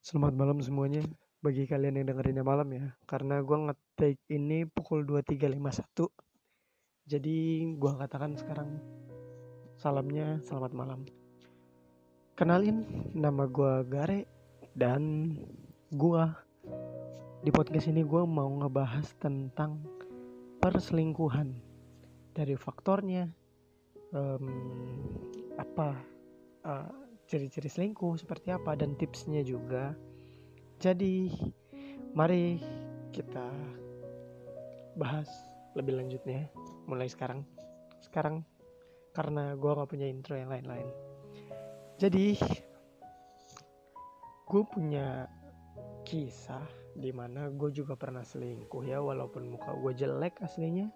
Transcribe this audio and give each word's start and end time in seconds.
Selamat 0.00 0.32
malam 0.32 0.64
semuanya. 0.64 1.04
Bagi 1.44 1.68
kalian 1.68 2.00
yang 2.00 2.08
dengerinnya 2.08 2.40
malam 2.40 2.72
ya. 2.72 2.88
Karena 3.04 3.44
gue 3.44 3.68
ngetik 3.68 4.16
ini 4.32 4.64
pukul 4.64 5.04
23.51. 5.04 6.08
Jadi 7.04 7.68
gue 7.76 7.92
katakan 8.00 8.32
sekarang 8.32 8.80
salamnya 9.76 10.40
selamat 10.40 10.72
malam. 10.72 11.04
Kenalin 12.32 12.88
nama 13.12 13.44
gue 13.44 13.84
Gare 13.92 14.24
dan 14.72 15.36
gue 15.92 16.24
di 17.44 17.52
podcast 17.52 17.92
ini 17.92 18.00
gue 18.00 18.24
mau 18.24 18.48
ngebahas 18.48 19.04
tentang 19.20 19.84
perselingkuhan 20.64 21.52
dari 22.32 22.56
faktornya 22.56 23.28
um, 24.16 24.48
apa 25.60 25.92
uh, 26.64 26.99
ciri-ciri 27.30 27.70
selingkuh 27.70 28.18
seperti 28.18 28.50
apa 28.50 28.74
dan 28.74 28.98
tipsnya 28.98 29.46
juga. 29.46 29.94
Jadi 30.82 31.30
mari 32.10 32.58
kita 33.14 33.46
bahas 34.98 35.30
lebih 35.78 35.94
lanjutnya 35.94 36.50
mulai 36.90 37.06
sekarang. 37.06 37.46
Sekarang 38.02 38.42
karena 39.14 39.54
gue 39.54 39.70
gak 39.70 39.90
punya 39.94 40.10
intro 40.10 40.34
yang 40.34 40.50
lain-lain. 40.50 40.90
Jadi 42.02 42.34
gue 44.50 44.62
punya 44.66 45.30
kisah 46.02 46.66
di 46.98 47.14
mana 47.14 47.46
gue 47.54 47.70
juga 47.70 47.94
pernah 47.94 48.26
selingkuh 48.26 48.82
ya 48.82 48.98
walaupun 48.98 49.54
muka 49.54 49.70
gue 49.78 49.94
jelek 49.94 50.42
aslinya 50.42 50.90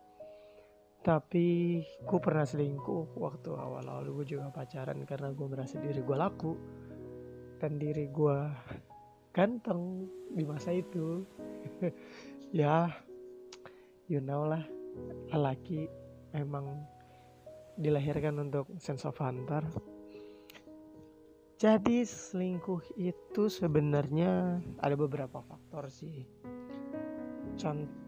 tapi 1.04 1.78
gue 1.84 2.18
pernah 2.24 2.48
selingkuh 2.48 3.20
waktu 3.20 3.52
awal-awal 3.52 4.08
gue 4.08 4.24
juga 4.24 4.48
pacaran 4.48 5.04
karena 5.04 5.36
gue 5.36 5.46
merasa 5.46 5.76
diri 5.76 6.00
gue 6.00 6.16
laku 6.16 6.56
dan 7.60 7.76
diri 7.76 8.08
gue 8.08 8.38
ganteng 9.36 10.08
di 10.32 10.44
masa 10.48 10.72
itu. 10.72 11.22
Ya 12.54 12.86
you 14.06 14.22
know 14.22 14.46
lah 14.46 14.62
lelaki 15.34 15.90
memang 16.30 16.86
dilahirkan 17.74 18.38
untuk 18.38 18.70
sense 18.78 19.02
of 19.02 19.18
hunter 19.18 19.66
jadi 21.58 22.04
selingkuh 22.04 22.94
itu 23.00 23.48
sebenarnya 23.48 24.60
ada 24.84 24.94
beberapa 25.00 25.40
faktor 25.40 25.88
sih. 25.88 26.28
Contoh 27.56 28.03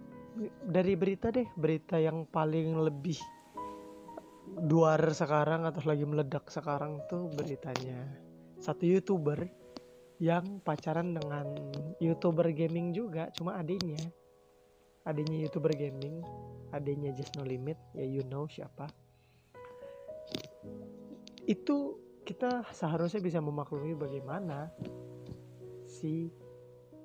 dari 0.65 0.95
berita 0.95 1.33
deh 1.33 1.48
berita 1.56 1.97
yang 1.97 2.29
paling 2.29 2.77
lebih 2.77 3.17
duar 4.69 5.01
sekarang 5.11 5.65
atau 5.65 5.83
lagi 5.89 6.05
meledak 6.06 6.48
sekarang 6.53 7.03
tuh 7.11 7.29
beritanya 7.34 8.05
satu 8.61 8.84
youtuber 8.89 9.48
yang 10.17 10.64
pacaran 10.64 11.12
dengan 11.12 11.53
youtuber 12.01 12.48
gaming 12.57 12.92
juga 12.97 13.29
cuma 13.37 13.61
adiknya. 13.61 14.01
Adiknya 15.07 15.47
youtuber 15.47 15.70
gaming 15.77 16.25
adiknya 16.75 17.14
just 17.14 17.33
no 17.39 17.45
limit 17.47 17.79
ya 17.95 18.03
you 18.03 18.25
know 18.27 18.48
siapa. 18.48 18.89
Itu 21.47 22.01
kita 22.27 22.67
seharusnya 22.75 23.23
bisa 23.23 23.39
memaklumi 23.39 23.95
bagaimana 23.95 24.73
si 25.87 26.27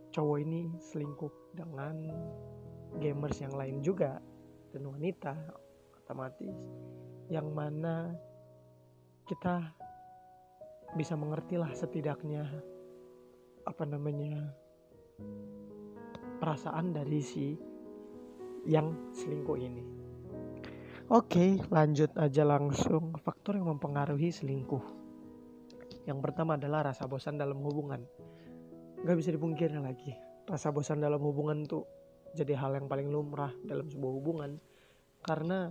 cowok 0.10 0.38
ini 0.42 0.62
selingkuh 0.82 1.54
dengan 1.54 1.96
gamers 3.00 3.38
yang 3.40 3.56
lain 3.56 3.80
juga 3.80 4.20
dan 4.72 4.84
wanita 4.88 5.36
otomatis 6.04 6.56
yang 7.32 7.48
mana 7.56 8.12
kita 9.24 9.72
bisa 11.00 11.16
mengerti 11.16 11.56
lah 11.56 11.72
setidaknya 11.72 12.44
apa 13.64 13.84
namanya 13.88 14.52
perasaan 16.42 16.92
dari 16.92 17.22
si 17.24 17.56
yang 18.68 19.14
selingkuh 19.16 19.58
ini. 19.62 19.84
Oke, 21.12 21.60
lanjut 21.68 22.12
aja 22.16 22.44
langsung 22.48 23.16
faktor 23.20 23.60
yang 23.60 23.68
mempengaruhi 23.72 24.32
selingkuh. 24.32 24.84
Yang 26.08 26.20
pertama 26.24 26.56
adalah 26.56 26.92
rasa 26.92 27.06
bosan 27.06 27.38
dalam 27.38 27.60
hubungan. 27.62 28.02
Gak 29.04 29.18
bisa 29.20 29.30
dipungkiri 29.36 29.76
lagi, 29.80 30.16
rasa 30.48 30.72
bosan 30.72 31.04
dalam 31.04 31.20
hubungan 31.20 31.68
tuh 31.68 31.84
jadi 32.36 32.56
hal 32.58 32.78
yang 32.80 32.88
paling 32.88 33.12
lumrah 33.12 33.52
dalam 33.66 33.88
sebuah 33.88 34.14
hubungan. 34.18 34.52
Karena 35.22 35.70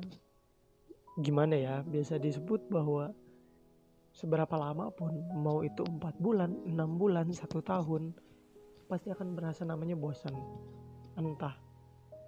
gimana 1.19 1.59
ya 1.59 1.75
biasa 1.83 2.23
disebut 2.23 2.71
bahwa 2.71 3.11
seberapa 4.15 4.55
lama 4.59 4.91
pun 4.91 5.15
mau 5.37 5.63
itu 5.63 5.83
empat 5.87 6.19
bulan 6.19 6.51
enam 6.67 6.99
bulan 6.99 7.31
satu 7.31 7.63
tahun 7.63 8.15
pasti 8.91 9.11
akan 9.11 9.39
berasa 9.39 9.63
namanya 9.63 9.95
bosan. 9.95 10.35
Entah 11.15 11.55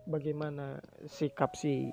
bagaimana 0.06 0.78
sikap 1.06 1.54
si 1.58 1.90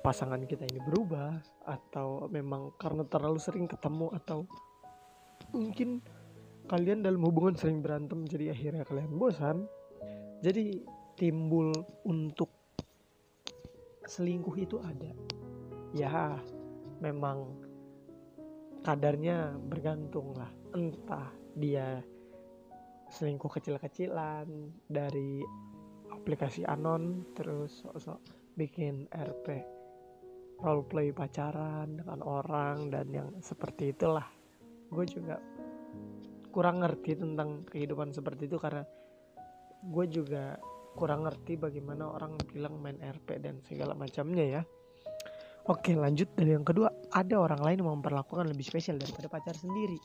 pasangan 0.00 0.40
kita 0.46 0.64
ini 0.68 0.80
berubah 0.84 1.34
atau 1.66 2.30
memang 2.30 2.76
karena 2.78 3.02
terlalu 3.08 3.40
sering 3.42 3.66
ketemu 3.66 4.12
atau 4.14 4.46
mungkin 5.50 5.98
kalian 6.66 7.02
dalam 7.02 7.22
hubungan 7.22 7.54
sering 7.54 7.82
berantem 7.82 8.26
jadi 8.26 8.54
akhirnya 8.54 8.84
kalian 8.86 9.12
bosan. 9.16 9.66
Jadi 10.44 10.84
timbul 11.16 11.72
untuk 12.04 12.52
selingkuh 14.06 14.56
itu 14.60 14.76
ada. 14.78 15.10
Ya 15.96 16.38
memang 17.00 17.56
kadarnya 18.84 19.56
bergantung 19.56 20.36
lah. 20.36 20.52
Entah 20.76 21.32
dia 21.56 22.04
selingkuh 23.10 23.48
kecil-kecilan 23.48 24.46
dari 24.86 25.40
aplikasi 26.12 26.68
anon 26.68 27.24
terus 27.32 27.82
sosok 27.82 28.20
bikin 28.58 29.08
RP 29.14 29.62
roleplay 30.60 31.12
pacaran 31.12 32.00
dengan 32.00 32.20
orang 32.24 32.88
dan 32.88 33.06
yang 33.12 33.28
seperti 33.40 33.92
itulah. 33.92 34.24
Gue 34.88 35.04
juga 35.04 35.40
kurang 36.52 36.80
ngerti 36.80 37.20
tentang 37.20 37.68
kehidupan 37.68 38.16
seperti 38.16 38.48
itu 38.48 38.56
karena 38.56 38.80
gue 39.84 40.04
juga 40.08 40.56
kurang 40.96 41.28
ngerti 41.28 41.60
bagaimana 41.60 42.08
orang 42.08 42.40
bilang 42.48 42.80
main 42.80 42.96
RP 42.98 43.36
dan 43.44 43.60
segala 43.68 43.92
macamnya 43.92 44.60
ya. 44.60 44.62
Oke 45.68 45.92
lanjut 45.92 46.32
dari 46.32 46.56
yang 46.56 46.64
kedua 46.64 46.88
ada 47.12 47.36
orang 47.36 47.60
lain 47.60 47.84
yang 47.84 47.90
memperlakukan 48.00 48.48
lebih 48.48 48.64
spesial 48.64 48.96
daripada 48.96 49.28
pacar 49.28 49.52
sendiri. 49.52 50.00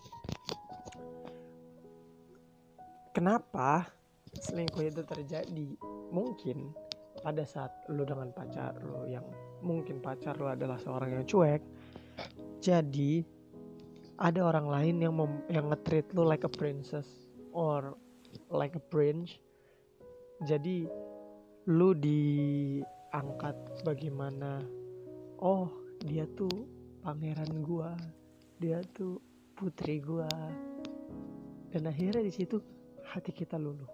Kenapa 3.16 3.88
selingkuh 4.36 4.84
itu 4.84 5.02
terjadi? 5.08 5.70
Mungkin 6.12 6.76
pada 7.22 7.46
saat 7.46 7.72
lu 7.94 8.04
dengan 8.04 8.34
pacar 8.34 8.76
lu 8.82 9.06
yang 9.08 9.24
mungkin 9.62 10.02
pacar 10.02 10.36
lu 10.42 10.50
adalah 10.50 10.82
seorang 10.82 11.16
yang 11.16 11.26
cuek. 11.30 11.62
Jadi 12.60 13.22
ada 14.22 14.42
orang 14.42 14.68
lain 14.70 14.96
yang 15.02 15.14
mem 15.18 15.46
yang 15.50 15.70
nge-treat 15.70 16.10
lu 16.18 16.26
like 16.26 16.46
a 16.46 16.52
princess 16.52 17.06
or 17.54 17.98
like 18.50 18.74
a 18.74 18.82
prince 18.82 19.38
jadi 20.42 20.90
lu 21.70 21.94
diangkat 21.94 23.54
bagaimana? 23.86 24.66
Oh 25.38 25.70
dia 26.02 26.26
tuh 26.34 26.66
pangeran 27.06 27.62
gua. 27.62 27.94
Dia 28.58 28.82
tuh 28.94 29.22
putri 29.54 30.02
gua. 30.02 30.30
Dan 31.70 31.86
akhirnya 31.88 32.26
di 32.26 32.34
situ 32.34 32.58
hati 33.06 33.30
kita 33.30 33.62
luluh. 33.62 33.90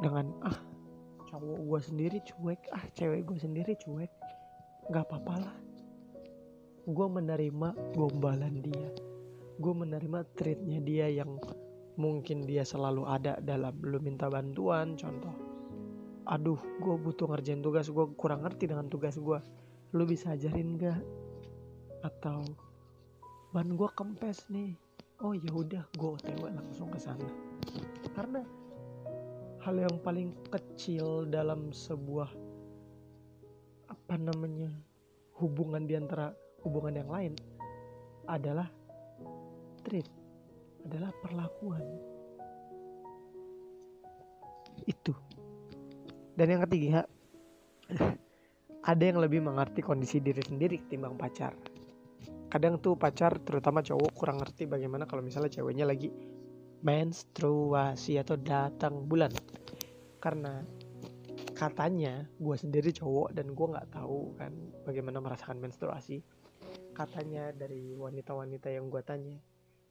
Dengan 0.00 0.32
ah 0.48 0.58
cowok 1.28 1.58
gua 1.68 1.80
sendiri 1.84 2.24
cuek. 2.24 2.60
Ah 2.72 2.84
cewek 2.96 3.28
gua 3.28 3.36
sendiri 3.36 3.76
cuek. 3.76 4.12
Nggak 4.88 5.04
apa-apa 5.08 5.34
lah. 5.48 5.56
Gue 6.84 7.08
menerima 7.08 7.96
gombalan 7.96 8.60
dia. 8.60 8.92
Gue 9.56 9.72
menerima 9.72 10.20
treatnya 10.36 10.84
dia 10.84 11.08
yang 11.08 11.40
mungkin 11.94 12.42
dia 12.42 12.66
selalu 12.66 13.06
ada 13.06 13.38
dalam 13.38 13.78
lu 13.82 14.02
minta 14.02 14.26
bantuan 14.26 14.98
contoh 14.98 15.34
aduh 16.24 16.58
gue 16.80 16.94
butuh 16.98 17.28
ngerjain 17.30 17.60
tugas 17.60 17.86
gue 17.92 18.06
kurang 18.16 18.42
ngerti 18.42 18.66
dengan 18.70 18.88
tugas 18.88 19.20
gue 19.20 19.38
lu 19.94 20.02
bisa 20.08 20.34
ajarin 20.34 20.74
gak 20.74 20.98
atau 22.04 22.44
ban 23.54 23.70
gue 23.78 23.88
kempes 23.94 24.50
nih. 24.50 24.74
Oh 25.22 25.30
ya 25.30 25.54
udah 25.54 25.86
gue 25.94 26.10
otw 26.18 26.50
langsung 26.50 26.90
ke 26.90 26.98
sana. 26.98 27.30
Karena 28.12 28.42
hal 29.62 29.78
yang 29.78 29.96
paling 30.02 30.34
kecil 30.50 31.30
dalam 31.30 31.70
sebuah 31.70 32.28
apa 33.88 34.14
namanya 34.18 34.68
hubungan 35.38 35.86
di 35.86 35.94
antara 35.94 36.34
hubungan 36.66 36.98
yang 36.98 37.10
lain 37.14 37.32
adalah 38.26 38.66
treat 39.86 40.10
adalah 40.84 41.10
perlakuan. 41.20 41.84
Itu. 44.84 45.16
Dan 46.34 46.46
yang 46.50 46.62
ketiga, 46.68 47.08
ada 48.84 49.02
yang 49.02 49.18
lebih 49.18 49.40
mengerti 49.40 49.80
kondisi 49.80 50.20
diri 50.20 50.44
sendiri 50.44 50.84
ketimbang 50.84 51.16
pacar. 51.16 51.56
Kadang 52.52 52.78
tuh 52.78 52.94
pacar 52.94 53.40
terutama 53.42 53.82
cowok 53.82 54.12
kurang 54.14 54.38
ngerti 54.38 54.68
bagaimana 54.70 55.08
kalau 55.08 55.24
misalnya 55.24 55.50
ceweknya 55.50 55.88
lagi 55.88 56.12
menstruasi 56.84 58.20
atau 58.20 58.36
datang 58.36 59.08
bulan 59.08 59.32
karena 60.20 60.60
katanya 61.56 62.28
gue 62.36 62.56
sendiri 62.60 62.92
cowok 62.92 63.32
dan 63.32 63.56
gue 63.56 63.66
nggak 63.72 63.88
tahu 63.88 64.36
kan 64.36 64.52
bagaimana 64.84 65.22
merasakan 65.24 65.64
menstruasi 65.64 66.20
katanya 66.92 67.56
dari 67.56 67.96
wanita-wanita 67.96 68.68
yang 68.68 68.92
gue 68.92 69.00
tanya 69.00 69.40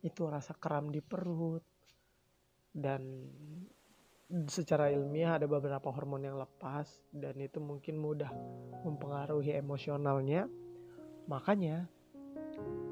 itu 0.04 0.28
rasa 0.28 0.54
kram 0.60 0.92
di 0.92 1.00
perut. 1.00 1.64
Dan 2.74 3.02
secara 4.50 4.92
ilmiah 4.92 5.40
ada 5.40 5.48
beberapa 5.48 5.88
hormon 5.90 6.28
yang 6.28 6.36
lepas. 6.36 6.86
Dan 7.10 7.40
itu 7.40 7.64
mungkin 7.64 7.98
mudah 7.98 8.30
mempengaruhi 8.84 9.56
emosionalnya. 9.56 10.46
Makanya 11.32 11.88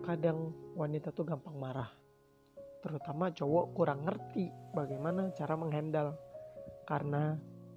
kadang 0.08 0.56
wanita 0.80 1.12
tuh 1.12 1.28
gampang 1.28 1.60
marah. 1.60 1.92
Terutama 2.82 3.30
cowok 3.30 3.66
kurang 3.76 4.08
ngerti 4.08 4.48
bagaimana 4.72 5.36
cara 5.36 5.54
menghandle. 5.60 6.16
Karena 6.88 7.36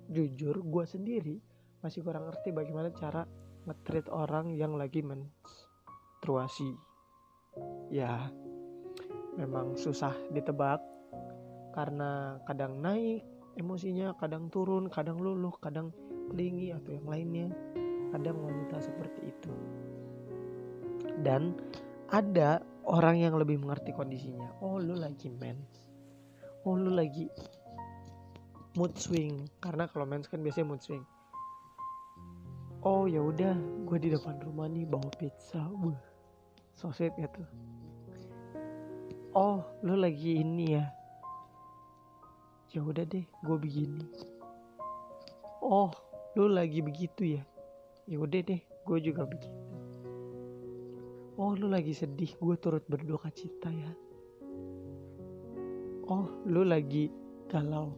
jujur 0.09 0.63
gue 0.63 0.85
sendiri 0.87 1.37
masih 1.83 2.01
kurang 2.01 2.31
ngerti 2.31 2.55
bagaimana 2.55 2.89
cara 2.97 3.29
ngetreat 3.69 4.09
orang 4.09 4.57
yang 4.57 4.77
lagi 4.77 5.05
menstruasi. 5.05 6.73
Ya 7.93 8.33
memang 9.35 9.75
susah 9.75 10.15
ditebak 10.31 10.79
karena 11.75 12.39
kadang 12.47 12.79
naik 12.79 13.27
emosinya 13.59 14.15
kadang 14.19 14.51
turun 14.51 14.87
kadang 14.91 15.19
luluh 15.19 15.55
kadang 15.59 15.91
kelingi 16.31 16.75
atau 16.75 16.91
yang 16.95 17.07
lainnya. 17.07 17.49
Kadang 18.15 18.39
wanita 18.47 18.79
seperti 18.79 19.27
itu. 19.27 19.53
Dan 21.27 21.59
ada 22.15 22.63
orang 22.87 23.19
yang 23.19 23.35
lebih 23.35 23.59
mengerti 23.59 23.91
kondisinya. 23.91 24.55
Oh 24.63 24.79
lu 24.79 24.95
lagi 24.95 25.31
mens 25.31 25.85
oh 26.65 26.75
lu 26.79 26.95
lagi 26.95 27.29
mood 28.79 28.95
swing. 28.97 29.47
Karena 29.61 29.91
kalau 29.91 30.09
mens 30.09 30.31
kan 30.31 30.41
biasanya 30.41 30.75
mood 30.75 30.83
swing. 30.83 31.05
Oh 32.85 33.09
ya 33.09 33.21
udah 33.25 33.57
gue 33.89 33.99
di 33.99 34.13
depan 34.13 34.39
rumah 34.45 34.69
nih 34.69 34.85
bawa 34.85 35.09
pizza. 35.17 35.61
Wah, 35.81 35.97
so 36.77 36.93
sweet 36.93 37.17
ya 37.17 37.29
tuh 37.33 37.74
oh 39.35 39.67
lu 39.83 39.99
lagi 39.99 40.39
ini 40.39 40.79
ya? 40.79 40.87
Ya 42.71 42.81
udah 42.83 43.03
deh 43.03 43.27
gue 43.27 43.57
begini. 43.59 44.07
Oh 45.59 45.91
lu 46.39 46.47
lagi 46.47 46.79
begitu 46.79 47.39
ya? 47.39 47.43
Ya 48.07 48.23
udah 48.23 48.41
deh 48.47 48.63
gue 48.63 48.99
juga 49.03 49.27
begitu. 49.27 49.63
Oh 51.35 51.59
lu 51.59 51.67
lagi 51.67 51.91
sedih 51.91 52.31
gue 52.39 52.57
turut 52.63 52.87
berduka 52.87 53.27
cita 53.35 53.75
ya? 53.75 53.91
Oh 56.07 56.31
lu 56.47 56.63
lagi 56.63 57.11
galau. 57.51 57.91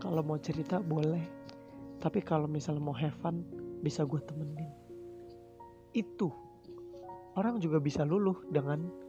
Kalau 0.00 0.24
mau 0.24 0.40
cerita 0.40 0.80
boleh. 0.80 1.24
Tapi 2.00 2.24
kalau 2.24 2.44
misalnya 2.44 2.84
mau 2.84 2.92
have 2.92 3.16
fun 3.20 3.44
Bisa 3.84 4.04
gue 4.08 4.20
temenin. 4.24 4.72
Itu. 5.92 6.32
Orang 7.36 7.60
juga 7.60 7.84
bisa 7.84 8.00
luluh 8.00 8.40
dengan 8.48 9.03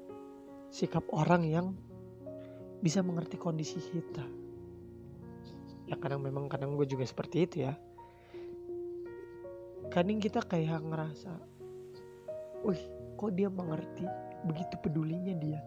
Sikap 0.76 1.08
orang 1.16 1.48
yang 1.48 1.68
Bisa 2.84 3.00
mengerti 3.00 3.40
kondisi 3.40 3.80
kita. 3.80 4.28
Ya 5.88 5.96
kadang 5.96 6.20
memang 6.20 6.52
kadang 6.52 6.76
gue 6.76 6.84
juga 6.84 7.08
seperti 7.08 7.48
itu 7.48 7.56
ya. 7.64 7.74
Kadang 9.88 10.20
kita 10.20 10.44
kayak 10.44 10.84
ngerasa 10.84 11.32
Wih 12.68 12.82
kok 13.16 13.32
dia 13.38 13.48
mengerti 13.48 14.04
begitu 14.50 14.76
pedulinya 14.82 15.38
dia? 15.40 15.62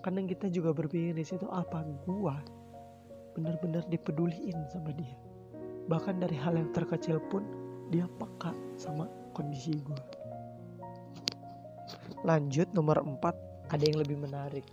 Kadang 0.00 0.30
kita 0.30 0.48
juga 0.48 0.72
berpikir 0.72 1.12
di 1.12 1.26
situ 1.26 1.44
apa 1.52 1.84
gua 2.08 2.40
benar-benar 3.36 3.84
dipeduliin 3.90 4.56
sama 4.72 4.96
dia? 4.96 5.12
Bahkan 5.90 6.24
dari 6.24 6.40
hal 6.40 6.56
yang 6.56 6.72
terkecil 6.72 7.20
pun 7.28 7.44
dia 7.92 8.08
peka 8.16 8.56
sama 8.80 9.10
kondisi 9.36 9.76
gua. 9.82 10.00
Lanjut 12.24 12.70
nomor 12.72 13.02
4 13.02 13.49
ada 13.70 13.82
yang 13.86 13.98
lebih 14.02 14.18
menarik. 14.18 14.66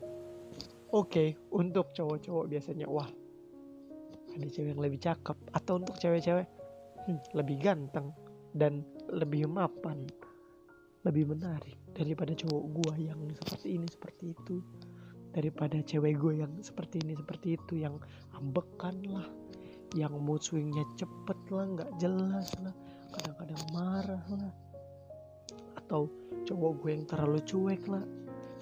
Oke 0.90 0.92
okay, 0.92 1.30
untuk 1.54 1.94
cowok-cowok 1.94 2.46
biasanya 2.50 2.88
wah 2.90 3.08
ada 4.38 4.48
cewek 4.50 4.74
yang 4.74 4.82
lebih 4.82 5.00
cakep. 5.02 5.38
Atau 5.54 5.82
untuk 5.82 5.96
cewek-cewek 6.02 6.48
hmm, 7.06 7.20
lebih 7.38 7.58
ganteng 7.62 8.14
dan 8.58 8.82
lebih 9.12 9.46
mapan 9.46 10.08
lebih 11.06 11.30
menarik 11.30 11.78
daripada 11.96 12.36
cowok 12.36 12.64
gue 12.84 13.08
yang 13.08 13.20
seperti 13.32 13.68
ini 13.80 13.88
seperti 13.88 14.26
itu. 14.34 14.60
Daripada 15.32 15.78
cewek 15.86 16.18
gue 16.18 16.34
yang 16.42 16.54
seperti 16.66 17.04
ini 17.06 17.14
seperti 17.14 17.60
itu 17.60 17.78
yang 17.78 18.02
ambekan 18.34 18.98
lah 19.06 19.28
yang 19.96 20.12
mood 20.20 20.44
swingnya 20.44 20.84
cepet 21.00 21.40
lah 21.54 21.66
nggak 21.78 21.92
jelas 22.02 22.52
lah 22.60 22.74
kadang-kadang 23.14 23.62
marah 23.72 24.26
lah. 24.34 24.54
Atau 25.78 26.10
cowok 26.48 26.72
gue 26.82 26.90
yang 26.96 27.06
terlalu 27.06 27.40
cuek 27.46 27.84
lah 27.88 28.04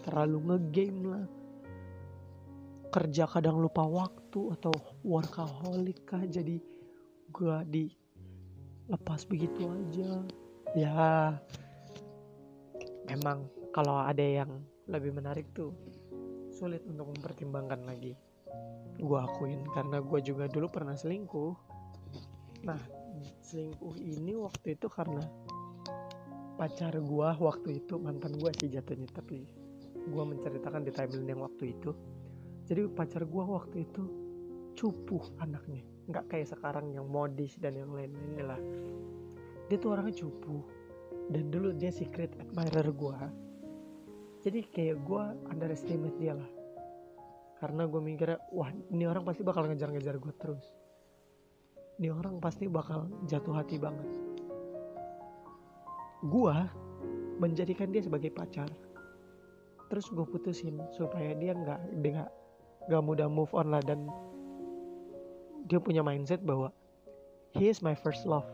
terlalu 0.05 0.53
ngegame 0.53 1.01
lah. 1.09 1.25
Kerja 2.93 3.25
kadang 3.25 3.57
lupa 3.57 3.81
waktu 3.83 4.53
atau 4.55 4.71
workaholic 5.01 6.05
kah 6.05 6.21
jadi 6.21 6.61
gue 7.33 7.57
di 7.65 7.85
lepas 8.85 9.25
begitu 9.25 9.65
aja. 9.65 10.21
Ya 10.77 11.35
memang 13.09 13.49
kalau 13.73 13.97
ada 13.97 14.21
yang 14.21 14.61
lebih 14.85 15.17
menarik 15.17 15.49
tuh 15.57 15.73
sulit 16.53 16.85
untuk 16.85 17.09
mempertimbangkan 17.11 17.83
lagi. 17.89 18.13
Gue 19.01 19.19
akuin 19.19 19.65
karena 19.73 19.99
gue 19.99 20.19
juga 20.21 20.45
dulu 20.47 20.69
pernah 20.69 20.95
selingkuh. 20.95 21.53
Nah 22.63 22.79
selingkuh 23.43 23.97
ini 23.99 24.37
waktu 24.37 24.77
itu 24.77 24.87
karena 24.87 25.25
pacar 26.55 26.95
gue 26.95 27.29
waktu 27.43 27.83
itu 27.83 27.99
mantan 27.99 28.39
gue 28.39 28.51
sih 28.55 28.71
jatuhnya 28.71 29.11
tapi 29.11 29.64
gue 30.05 30.23
menceritakan 30.23 30.81
di 30.85 30.91
timeline 30.93 31.29
yang 31.29 31.41
waktu 31.41 31.73
itu. 31.73 31.91
Jadi 32.65 32.89
pacar 32.89 33.25
gue 33.25 33.43
waktu 33.45 33.85
itu 33.85 34.03
cupuh 34.77 35.23
anaknya. 35.41 35.85
Nggak 36.09 36.25
kayak 36.29 36.47
sekarang 36.53 36.93
yang 36.93 37.05
modis 37.09 37.57
dan 37.61 37.77
yang 37.77 37.93
lain-lain 37.93 38.45
lah. 38.45 38.61
Dia 39.69 39.77
tuh 39.77 39.97
orangnya 39.97 40.25
cupuh. 40.25 40.61
Dan 41.25 41.49
dulu 41.49 41.73
dia 41.73 41.89
secret 41.89 42.37
admirer 42.37 42.85
gue 42.93 43.17
jadi 44.45 44.61
kayak 44.61 45.01
gue 45.09 45.23
underestimate 45.49 46.13
dia 46.21 46.37
lah. 46.37 46.49
Karena 47.57 47.89
gue 47.89 47.97
mikirnya 47.97 48.37
wah 48.53 48.69
ini 48.93 49.09
orang 49.09 49.25
pasti 49.25 49.41
bakal 49.41 49.65
ngejar-ngejar 49.65 50.21
gue 50.21 50.33
terus. 50.37 50.61
Ini 51.97 52.13
orang 52.13 52.37
pasti 52.37 52.69
bakal 52.69 53.09
jatuh 53.25 53.57
hati 53.57 53.81
banget. 53.81 54.05
Gue 56.29 56.53
menjadikan 57.41 57.89
dia 57.89 58.05
sebagai 58.05 58.29
pacar 58.29 58.69
terus 59.91 60.09
gue 60.09 60.25
putusin 60.25 60.81
supaya 60.93 61.33
dia 61.37 61.53
nggak 61.53 61.81
dia 62.01 62.25
nggak 62.89 63.03
mudah 63.03 63.29
move 63.29 63.51
on 63.53 63.69
lah 63.69 63.81
dan 63.81 64.09
dia 65.65 65.81
punya 65.81 66.05
mindset 66.05 66.41
bahwa 66.45 66.69
he 67.53 67.69
is 67.69 67.81
my 67.81 67.93
first 67.93 68.25
love 68.25 68.45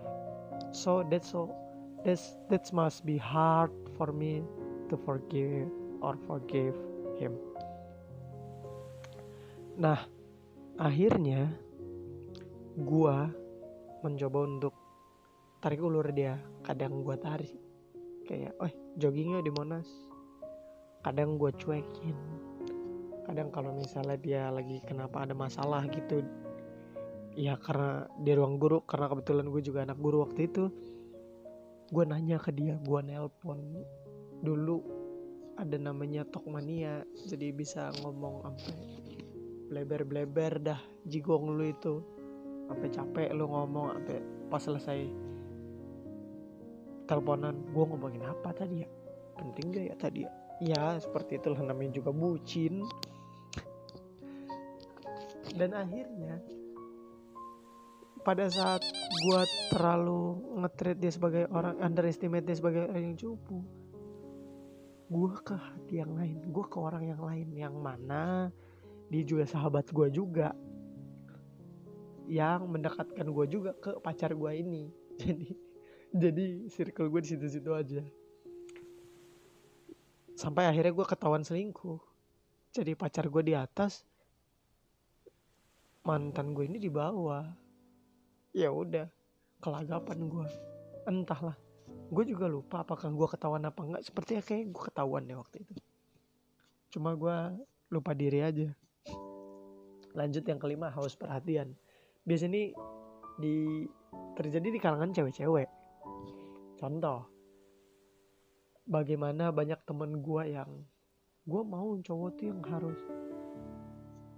so 0.71 1.03
that's 1.07 1.35
all 1.35 1.51
This 2.01 2.33
that 2.49 2.65
must 2.73 3.05
be 3.05 3.21
hard 3.21 3.69
for 3.93 4.09
me 4.09 4.41
to 4.89 4.97
forgive 5.05 5.69
or 6.01 6.17
forgive 6.25 6.73
him. 7.21 7.37
Nah, 9.77 10.01
akhirnya 10.81 11.45
gua 12.73 13.29
mencoba 14.01 14.49
untuk 14.49 14.73
tarik 15.61 15.77
ulur 15.77 16.09
dia. 16.09 16.41
Kadang 16.65 17.05
gua 17.05 17.21
tarik 17.21 17.53
kayak, 18.25 18.57
"Oh, 18.57 18.73
joggingnya 18.97 19.45
di 19.45 19.53
Monas." 19.53 19.85
Kadang 21.01 21.41
gua 21.41 21.49
cuekin. 21.53 22.17
Kadang 23.25 23.49
kalau 23.53 23.77
misalnya 23.77 24.17
dia 24.17 24.43
lagi 24.49 24.81
kenapa 24.83 25.23
ada 25.23 25.37
masalah 25.37 25.85
gitu, 25.87 26.25
ya 27.35 27.55
karena 27.55 28.09
di 28.19 28.31
ruang 28.35 28.59
guru 28.59 28.83
karena 28.83 29.07
kebetulan 29.07 29.47
gue 29.47 29.61
juga 29.63 29.79
anak 29.87 29.99
guru 30.03 30.27
waktu 30.27 30.51
itu 30.51 30.67
gue 31.91 32.03
nanya 32.07 32.39
ke 32.39 32.51
dia 32.55 32.75
gue 32.79 32.99
nelpon. 33.03 33.59
Dulu 34.41 34.77
ada 35.59 35.77
namanya 35.77 36.23
Tokmania 36.27 37.03
jadi 37.27 37.51
bisa 37.51 37.91
ngomong 38.01 38.47
sampai 38.47 38.75
bleber-bleber 39.69 40.59
dah 40.63 40.81
jigong 41.07 41.55
lu 41.55 41.67
itu. 41.67 41.99
Sampai 42.71 42.87
capek 42.87 43.29
lu 43.35 43.51
ngomong 43.51 43.95
sampai 43.99 44.17
pas 44.47 44.63
selesai 44.63 44.99
teleponan 47.07 47.59
gue 47.75 47.83
ngomongin 47.83 48.23
apa 48.23 48.55
tadi 48.55 48.87
ya? 48.87 48.89
Penting 49.35 49.65
gak 49.75 49.85
ya 49.91 49.95
tadi 49.99 50.19
ya 50.23 50.31
ya 50.61 51.01
seperti 51.01 51.41
itulah 51.41 51.59
namanya 51.65 51.97
juga 51.97 52.13
bucin. 52.13 52.85
Dan 55.51 55.73
akhirnya 55.75 56.39
pada 58.21 58.47
saat 58.47 58.85
gue 59.11 59.41
terlalu 59.73 60.37
ngetreat 60.61 60.97
dia 61.01 61.11
sebagai 61.11 61.49
orang 61.49 61.81
underestimate 61.81 62.45
dia 62.45 62.55
sebagai 62.55 62.85
orang 62.85 63.11
yang 63.11 63.17
cupu 63.17 63.65
gue 65.11 65.33
ke 65.43 65.57
hati 65.57 65.99
yang 65.99 66.15
lain 66.15 66.39
gue 66.47 66.65
ke 66.69 66.77
orang 66.77 67.03
yang 67.09 67.19
lain. 67.19 67.49
Yang 67.51 67.75
mana 67.81 68.23
dia 69.09 69.23
juga 69.25 69.43
sahabat 69.49 69.89
gue 69.89 70.07
juga. 70.13 70.53
Yang 72.31 72.61
mendekatkan 72.69 73.27
gue 73.27 73.45
juga 73.49 73.71
ke 73.75 73.97
pacar 73.99 74.31
gue 74.37 74.51
ini. 74.55 74.87
Jadi 75.21 75.71
jadi 76.11 76.67
circle 76.67 77.07
gue 77.07 77.23
di 77.23 77.29
situ-situ 77.31 77.71
aja 77.71 78.03
sampai 80.41 80.65
akhirnya 80.65 80.89
gue 80.89 81.05
ketahuan 81.05 81.45
selingkuh. 81.45 82.01
Jadi 82.73 82.97
pacar 82.97 83.29
gue 83.29 83.43
di 83.45 83.53
atas 83.53 84.01
mantan 86.01 86.57
gue 86.57 86.65
ini 86.65 86.81
di 86.81 86.89
bawah. 86.89 87.45
Ya 88.57 88.73
udah 88.73 89.05
kelagapan 89.61 90.25
gue 90.25 90.47
entahlah. 91.05 91.53
Gue 92.09 92.25
juga 92.25 92.49
lupa 92.49 92.81
apakah 92.81 93.13
gue 93.13 93.27
ketahuan 93.29 93.69
apa 93.69 93.85
enggak. 93.85 94.01
Sepertinya 94.01 94.41
kayak 94.41 94.73
gue 94.73 94.83
ketahuan 94.89 95.29
deh 95.29 95.37
waktu 95.37 95.61
itu. 95.61 95.77
Cuma 96.89 97.13
gue 97.13 97.37
lupa 97.93 98.17
diri 98.17 98.41
aja. 98.41 98.73
Lanjut 100.17 100.41
yang 100.41 100.57
kelima 100.57 100.89
haus 100.89 101.13
perhatian. 101.13 101.77
Biasanya 102.25 102.49
ini 102.49 102.63
di 103.37 103.85
terjadi 104.33 104.67
di 104.73 104.79
kalangan 104.81 105.13
cewek-cewek. 105.13 105.69
Contoh 106.81 107.30
bagaimana 108.91 109.55
banyak 109.55 109.79
temen 109.87 110.19
gue 110.19 110.51
yang 110.51 110.67
gue 111.47 111.61
mau 111.63 111.95
cowok 111.95 112.29
tuh 112.35 112.45
yang 112.51 112.61
harus 112.67 112.99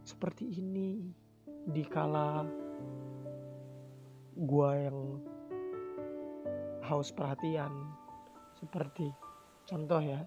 seperti 0.05 0.61
ini. 0.61 1.09
Di 1.63 1.87
kala 1.87 2.43
gue 4.35 4.69
yang 4.75 4.99
haus 6.83 7.07
perhatian 7.15 7.71
seperti 8.59 9.07
contoh 9.63 10.03
ya 10.03 10.19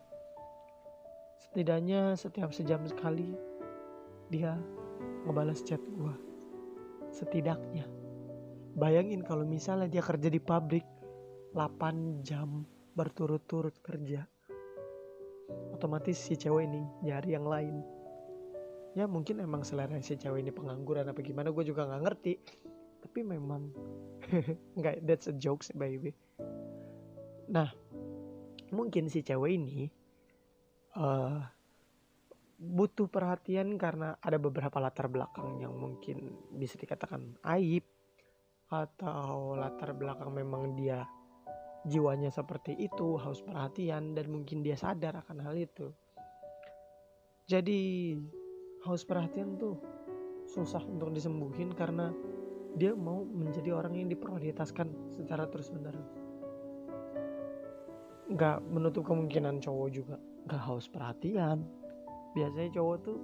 setidaknya 1.37 2.17
setiap 2.17 2.57
sejam 2.57 2.81
sekali 2.89 3.37
dia 4.33 4.57
ngebalas 5.29 5.61
chat 5.61 5.83
gue 5.93 6.15
setidaknya. 7.13 7.85
Bayangin 8.77 9.21
kalau 9.25 9.45
misalnya 9.45 9.89
dia 9.89 10.01
kerja 10.01 10.33
di 10.33 10.41
pabrik 10.41 10.85
8 11.53 12.25
jam 12.25 12.65
berturut-turut 12.97 13.77
kerja. 13.85 14.25
Otomatis 15.77 16.17
si 16.17 16.35
cewek 16.35 16.67
ini 16.67 16.83
nyari 17.05 17.37
yang 17.37 17.47
lain. 17.47 17.77
Ya 18.97 19.05
mungkin 19.05 19.45
emang 19.45 19.63
selera 19.63 20.01
si 20.01 20.17
cewek 20.17 20.41
ini 20.41 20.51
pengangguran 20.51 21.13
apa 21.13 21.21
gimana 21.21 21.53
gue 21.53 21.65
juga 21.69 21.85
nggak 21.85 22.03
ngerti. 22.03 22.33
Tapi 23.05 23.21
memang 23.21 23.71
nggak 24.79 25.05
that's 25.07 25.31
a 25.31 25.35
joke 25.37 25.63
baby 25.77 26.13
nah 27.47 27.71
mungkin 28.75 29.07
si 29.07 29.23
cewek 29.23 29.55
ini 29.55 29.87
uh, 30.99 31.39
butuh 32.59 33.07
perhatian 33.07 33.79
karena 33.79 34.19
ada 34.19 34.41
beberapa 34.41 34.83
latar 34.83 35.07
belakang 35.07 35.63
yang 35.63 35.77
mungkin 35.77 36.35
bisa 36.51 36.75
dikatakan 36.75 37.39
aib 37.55 37.87
atau 38.67 39.55
latar 39.55 39.95
belakang 39.95 40.35
memang 40.35 40.75
dia 40.75 41.07
jiwanya 41.87 42.35
seperti 42.35 42.75
itu 42.77 43.17
haus 43.23 43.41
perhatian 43.41 44.13
dan 44.19 44.27
mungkin 44.29 44.61
dia 44.67 44.75
sadar 44.75 45.23
akan 45.23 45.39
hal 45.47 45.55
itu. 45.55 45.95
Jadi 47.47 48.15
haus 48.87 49.07
perhatian 49.07 49.55
tuh 49.55 49.79
susah 50.51 50.83
untuk 50.87 51.15
disembuhin 51.15 51.71
karena 51.75 52.11
dia 52.75 52.93
mau 52.93 53.23
menjadi 53.23 53.73
orang 53.73 53.97
yang 53.97 54.09
diprioritaskan 54.11 55.15
secara 55.15 55.49
terus 55.49 55.73
menerus 55.73 56.27
nggak 58.27 58.59
menutup 58.67 59.07
kemungkinan 59.07 59.63
cowok 59.63 59.89
juga 59.95 60.17
nggak 60.51 60.63
haus 60.67 60.91
perhatian. 60.91 61.63
Biasanya 62.35 62.71
cowok 62.75 62.97
tuh 63.07 63.19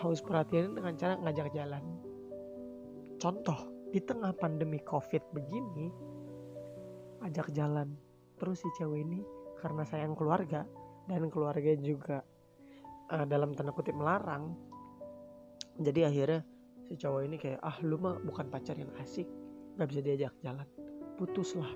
haus 0.00 0.22
perhatian 0.22 0.78
dengan 0.78 0.94
cara 0.94 1.18
ngajak 1.18 1.50
jalan. 1.50 1.84
Contoh 3.18 3.58
di 3.90 3.98
tengah 3.98 4.30
pandemi 4.38 4.78
covid 4.86 5.20
begini 5.34 5.90
ajak 7.24 7.52
jalan. 7.52 7.94
Terus 8.40 8.64
si 8.64 8.68
cewek 8.80 9.04
ini 9.04 9.20
karena 9.60 9.84
sayang 9.84 10.16
keluarga 10.16 10.64
dan 11.04 11.28
keluarga 11.28 11.72
juga 11.76 12.24
uh, 13.12 13.26
dalam 13.28 13.52
tanda 13.52 13.72
kutip 13.72 13.92
melarang. 13.96 14.56
Jadi 15.80 16.00
akhirnya 16.04 16.40
si 16.88 16.96
cowok 16.96 17.22
ini 17.24 17.36
kayak 17.36 17.60
ah 17.60 17.76
lu 17.84 17.96
mah 18.00 18.16
bukan 18.20 18.48
pacar 18.48 18.76
yang 18.76 18.90
asik. 19.00 19.28
Nggak 19.76 19.88
bisa 19.92 20.00
diajak 20.04 20.34
jalan. 20.40 20.68
Putuslah. 21.20 21.72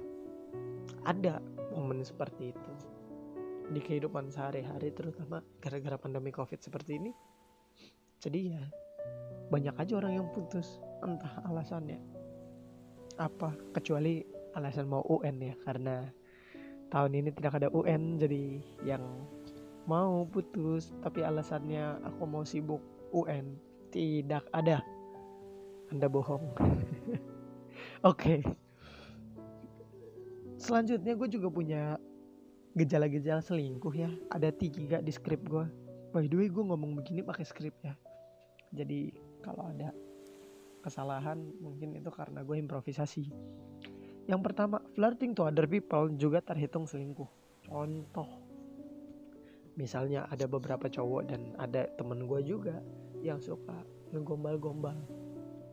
Ada 1.05 1.41
momen 1.73 2.01
seperti 2.05 2.53
itu. 2.53 2.73
Di 3.65 3.81
kehidupan 3.81 4.29
sehari-hari 4.29 4.93
terutama 4.93 5.41
gara-gara 5.61 5.97
pandemi 5.97 6.29
covid 6.29 6.61
seperti 6.61 7.01
ini 7.01 7.13
jadi 8.25 8.57
ya 8.57 8.65
banyak 9.53 9.77
aja 9.77 10.01
orang 10.01 10.17
yang 10.17 10.29
putus 10.33 10.81
entah 11.05 11.45
alasannya 11.45 12.01
apa 13.21 13.53
kecuali 13.77 14.25
alasan 14.55 14.87
mau 14.87 15.03
UN 15.07 15.37
ya 15.43 15.55
karena 15.63 16.09
tahun 16.91 17.13
ini 17.19 17.31
tidak 17.35 17.59
ada 17.59 17.69
UN 17.75 18.19
jadi 18.23 18.63
yang 18.87 19.03
mau 19.85 20.25
putus 20.31 20.95
tapi 21.05 21.21
alasannya 21.21 22.01
aku 22.07 22.23
mau 22.25 22.47
sibuk 22.47 22.81
UN. 23.15 23.55
Tidak 23.95 24.51
ada. 24.51 24.83
Anda 25.95 26.11
bohong. 26.11 26.51
Oke. 26.59 27.23
Okay. 28.03 28.41
selanjutnya 30.59 31.13
gue 31.13 31.29
juga 31.29 31.49
punya 31.53 31.83
gejala-gejala 32.75 33.45
selingkuh 33.45 33.95
ya. 33.95 34.11
Ada 34.35 34.51
tiga 34.51 34.99
di 34.99 35.13
skrip 35.15 35.47
gue 35.47 35.67
by 36.15 36.31
the 36.31 36.39
way 36.39 36.47
gue 36.47 36.63
ngomong 36.63 36.95
begini 36.99 37.27
pakai 37.27 37.43
skrip 37.43 37.75
ya. 37.83 37.95
Jadi 38.71 39.15
kalau 39.43 39.67
ada 39.71 39.91
kesalahan 40.83 41.43
mungkin 41.59 41.99
itu 41.99 42.11
karena 42.15 42.47
gue 42.47 42.55
improvisasi 42.55 43.35
yang 44.25 44.41
pertama, 44.41 44.81
flirting 44.97 45.37
to 45.37 45.45
other 45.45 45.69
people 45.69 46.09
juga 46.17 46.41
terhitung 46.41 46.89
selingkuh. 46.89 47.29
Contoh, 47.65 48.29
misalnya 49.77 50.25
ada 50.33 50.49
beberapa 50.49 50.89
cowok 50.89 51.23
dan 51.29 51.53
ada 51.61 51.89
temen 51.97 52.25
gue 52.25 52.41
juga 52.45 52.81
yang 53.21 53.41
suka 53.41 53.85
ngegombal-gombal. 54.13 54.97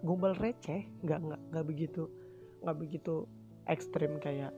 Gombal 0.01 0.33
receh, 0.35 0.87
nggak 1.05 1.19
nggak 1.19 1.41
nggak 1.53 1.65
begitu 1.67 2.03
nggak 2.61 2.77
begitu 2.77 3.25
ekstrim 3.65 4.21
kayak 4.21 4.53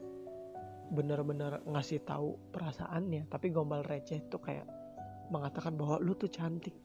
bener-bener 0.92 1.64
ngasih 1.64 2.04
tahu 2.04 2.36
perasaannya, 2.52 3.28
tapi 3.28 3.48
gombal 3.48 3.84
receh 3.84 4.20
tuh 4.28 4.40
kayak 4.40 4.68
mengatakan 5.32 5.76
bahwa 5.78 5.96
lu 6.00 6.12
tuh 6.16 6.28
cantik 6.28 6.76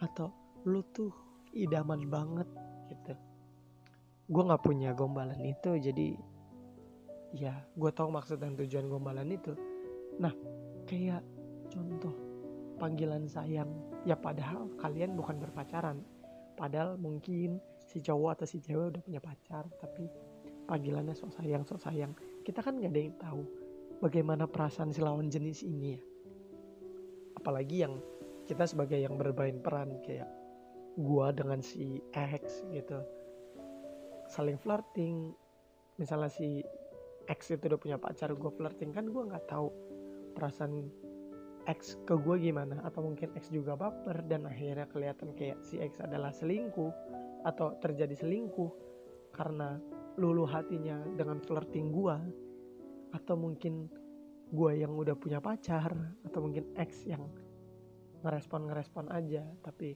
atau 0.00 0.32
lu 0.64 0.80
tuh 0.94 1.12
idaman 1.52 2.08
banget 2.08 2.48
gitu 2.88 3.12
gue 4.30 4.42
nggak 4.46 4.62
punya 4.62 4.94
gombalan 4.94 5.42
itu 5.42 5.74
jadi 5.74 6.14
ya 7.34 7.50
gue 7.74 7.90
tahu 7.90 8.14
maksud 8.14 8.38
dan 8.38 8.54
tujuan 8.54 8.86
gombalan 8.86 9.26
itu. 9.26 9.58
Nah 10.22 10.30
kayak 10.86 11.26
contoh 11.66 12.14
panggilan 12.78 13.26
sayang. 13.26 13.70
Ya 14.06 14.14
padahal 14.14 14.70
kalian 14.78 15.18
bukan 15.18 15.42
berpacaran. 15.42 16.06
Padahal 16.54 16.94
mungkin 16.94 17.58
si 17.82 17.98
cowok 17.98 18.38
atau 18.38 18.46
si 18.46 18.62
cewek 18.62 18.94
udah 18.94 19.02
punya 19.02 19.18
pacar 19.18 19.66
tapi 19.82 20.06
panggilannya 20.70 21.14
sok 21.18 21.34
sayang 21.34 21.66
sok 21.66 21.82
sayang. 21.82 22.14
Kita 22.46 22.62
kan 22.62 22.78
nggak 22.78 22.94
ada 22.94 23.00
yang 23.02 23.18
tahu 23.18 23.42
bagaimana 23.98 24.46
perasaan 24.46 24.94
si 24.94 25.02
lawan 25.02 25.26
jenis 25.26 25.66
ini 25.66 25.98
ya. 25.98 26.02
Apalagi 27.34 27.82
yang 27.82 27.98
kita 28.46 28.62
sebagai 28.62 29.02
yang 29.02 29.18
bermain 29.18 29.58
peran 29.58 29.98
kayak 30.06 30.30
gua 30.98 31.34
dengan 31.34 31.58
si 31.62 32.02
X 32.14 32.62
gitu 32.70 33.02
saling 34.30 34.56
flirting. 34.56 35.34
Misalnya 35.98 36.30
si 36.30 36.62
X 37.26 37.50
itu 37.50 37.66
udah 37.66 37.80
punya 37.82 37.98
pacar 37.98 38.32
gue 38.32 38.50
flirting 38.54 38.94
kan 38.94 39.10
gue 39.10 39.22
nggak 39.26 39.50
tahu 39.50 39.68
perasaan 40.38 40.88
X 41.66 41.98
ke 42.06 42.14
gue 42.14 42.36
gimana. 42.38 42.80
Atau 42.86 43.04
mungkin 43.04 43.34
X 43.34 43.50
juga 43.50 43.74
baper 43.74 44.22
dan 44.30 44.46
akhirnya 44.46 44.86
kelihatan 44.88 45.34
kayak 45.34 45.60
si 45.66 45.82
X 45.82 45.98
adalah 46.00 46.30
selingkuh 46.30 46.94
atau 47.44 47.76
terjadi 47.82 48.14
selingkuh 48.14 48.70
karena 49.34 49.76
lulu 50.16 50.46
hatinya 50.46 51.00
dengan 51.16 51.42
flirting 51.42 51.90
gue 51.94 52.16
atau 53.10 53.34
mungkin 53.34 53.90
gue 54.50 54.72
yang 54.82 54.94
udah 54.98 55.14
punya 55.14 55.38
pacar 55.38 55.94
atau 56.26 56.38
mungkin 56.42 56.74
X 56.74 57.06
yang 57.06 57.22
ngerespon 58.22 58.70
ngerespon 58.70 59.06
aja. 59.10 59.44
Tapi 59.62 59.94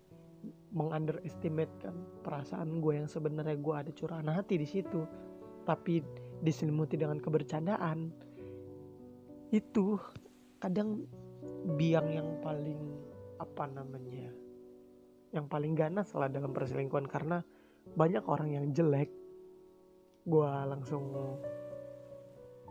mengunderestimate 0.75 1.71
kan 1.81 1.95
perasaan 2.27 2.83
gue 2.83 2.99
yang 2.99 3.09
sebenarnya 3.09 3.57
gue 3.59 3.75
ada 3.75 3.91
curahan 3.95 4.29
hati 4.31 4.59
di 4.61 4.67
situ. 4.69 5.07
Tapi 5.65 6.05
diselimuti 6.45 7.01
dengan 7.01 7.17
kebercandaan 7.23 8.13
itu 9.55 9.97
kadang 10.61 11.07
biang 11.79 12.09
yang 12.11 12.29
paling 12.45 12.81
apa 13.41 13.65
namanya 13.71 14.29
yang 15.33 15.49
paling 15.49 15.73
ganas 15.73 16.13
lah 16.13 16.29
dalam 16.29 16.53
perselingkuhan. 16.53 17.09
Karena 17.09 17.41
banyak 17.97 18.25
orang 18.29 18.53
yang 18.53 18.67
jelek 18.75 19.09
gue 20.25 20.51
langsung 20.69 21.05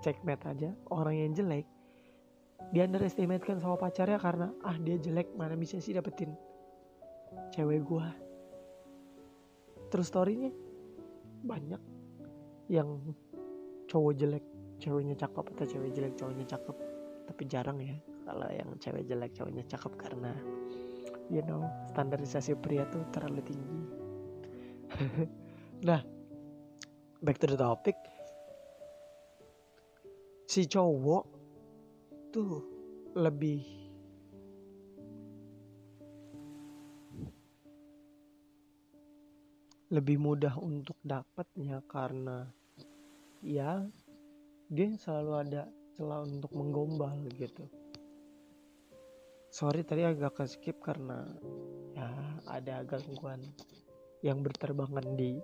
cek 0.03 0.21
met 0.27 0.41
aja. 0.45 0.75
Orang 0.91 1.15
yang 1.17 1.31
jelek 1.33 1.65
dia 2.71 2.87
underestimate 2.87 3.43
kan 3.43 3.59
sama 3.59 3.75
pacarnya 3.75 4.21
karena 4.21 4.53
ah 4.63 4.77
dia 4.79 4.95
jelek 4.95 5.35
mana 5.35 5.57
bisa 5.59 5.83
sih 5.83 5.91
dapetin 5.91 6.31
cewek 7.53 7.85
gue 7.85 8.07
terus 9.93 10.09
storynya 10.09 10.49
banyak. 11.45 11.77
Yang 12.65 13.13
cowok 13.85 14.13
jelek 14.17 14.45
ceweknya 14.81 15.13
cakep 15.13 15.45
atau 15.53 15.65
cewek 15.69 15.93
jelek 15.93 16.17
cowoknya 16.17 16.45
cakep. 16.49 16.75
Tapi 17.29 17.43
jarang 17.45 17.77
ya 17.77 17.93
kalau 18.25 18.49
yang 18.49 18.73
cewek 18.81 19.05
jelek 19.05 19.37
cowoknya 19.37 19.63
cakep 19.69 19.93
karena 20.01 20.33
you 21.29 21.45
know 21.45 21.61
standarisasi 21.93 22.57
pria 22.57 22.89
tuh 22.89 23.05
terlalu 23.13 23.45
tinggi. 23.45 23.81
Nah 25.83 25.99
back 27.19 27.43
to 27.43 27.45
the 27.51 27.59
topic. 27.59 27.99
Si 30.47 30.63
cowok 30.63 31.23
tuh 32.31 32.63
lebih 33.19 33.82
lebih 39.93 40.17
mudah 40.17 40.57
untuk 40.57 40.97
dapatnya 41.05 41.85
karena 41.85 42.49
ya 43.45 43.85
dia 44.65 44.89
selalu 44.97 45.31
ada 45.37 45.69
celah 45.93 46.25
untuk 46.25 46.49
menggombal 46.57 47.13
gitu. 47.37 47.69
Sorry 49.53 49.85
tadi 49.85 50.01
agak 50.01 50.41
ke 50.41 50.49
skip 50.49 50.81
karena 50.81 51.29
ya 51.93 52.09
ada 52.49 52.81
gangguan 52.81 53.37
yang 54.25 54.41
berterbangan 54.41 55.13
di 55.13 55.37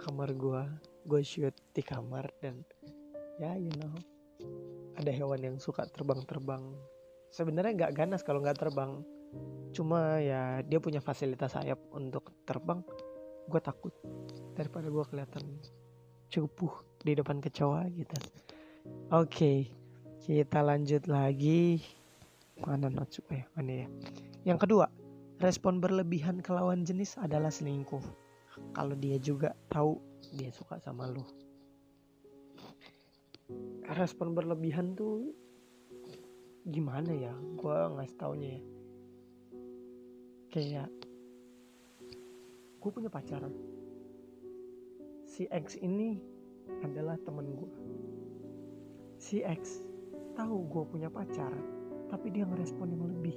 kamar 0.00 0.32
gua. 0.32 0.64
Gue 1.04 1.20
shoot 1.20 1.52
di 1.76 1.84
kamar 1.84 2.32
dan 2.40 2.64
ya 3.36 3.52
you 3.52 3.70
know 3.76 3.92
ada 4.96 5.12
hewan 5.12 5.44
yang 5.44 5.56
suka 5.60 5.84
terbang-terbang. 5.92 6.72
Sebenarnya 7.28 7.84
nggak 7.84 7.92
ganas 7.92 8.24
kalau 8.24 8.40
nggak 8.40 8.64
terbang. 8.64 9.04
Cuma 9.76 10.24
ya 10.24 10.64
dia 10.64 10.80
punya 10.80 11.04
fasilitas 11.04 11.52
sayap 11.52 11.76
untuk 11.92 12.32
terbang 12.48 12.80
gue 13.46 13.60
takut 13.62 13.94
daripada 14.58 14.90
gue 14.90 15.04
kelihatan 15.06 15.44
cupuh 16.30 16.72
di 17.02 17.14
depan 17.14 17.38
kecoa 17.38 17.86
gitu. 17.94 18.16
Oke 19.10 19.26
okay, 19.26 19.58
kita 20.26 20.62
lanjut 20.62 21.06
lagi. 21.06 21.82
Mana 22.62 22.88
not 22.88 23.12
ya? 23.12 23.44
Mana 23.54 23.84
ya? 23.84 23.88
Yang 24.42 24.58
kedua 24.66 24.86
respon 25.38 25.78
berlebihan 25.78 26.40
ke 26.40 26.50
lawan 26.50 26.82
jenis 26.82 27.14
adalah 27.20 27.52
selingkuh. 27.52 28.02
Kalau 28.72 28.96
dia 28.96 29.20
juga 29.20 29.52
tahu 29.68 30.00
dia 30.34 30.48
suka 30.48 30.80
sama 30.80 31.06
lo 31.06 31.46
respon 33.94 34.34
berlebihan 34.34 34.98
tuh 34.98 35.30
gimana 36.66 37.14
ya? 37.14 37.30
Gue 37.54 37.76
ngasih 37.94 38.16
taunya 38.18 38.50
ya. 38.58 38.62
Kayak 40.50 40.88
gue 42.86 42.94
punya 42.94 43.10
pacaran. 43.10 43.50
Si 45.26 45.50
X 45.50 45.74
ini 45.82 46.22
adalah 46.86 47.18
temen 47.18 47.50
gue 47.58 47.70
si 49.16 49.42
X 49.42 49.82
tahu 50.38 50.68
gue 50.70 50.84
punya 50.86 51.10
pacar 51.10 51.50
tapi 52.06 52.30
dia 52.30 52.46
ngerespon 52.46 52.94
yang 52.94 53.04
lebih. 53.10 53.36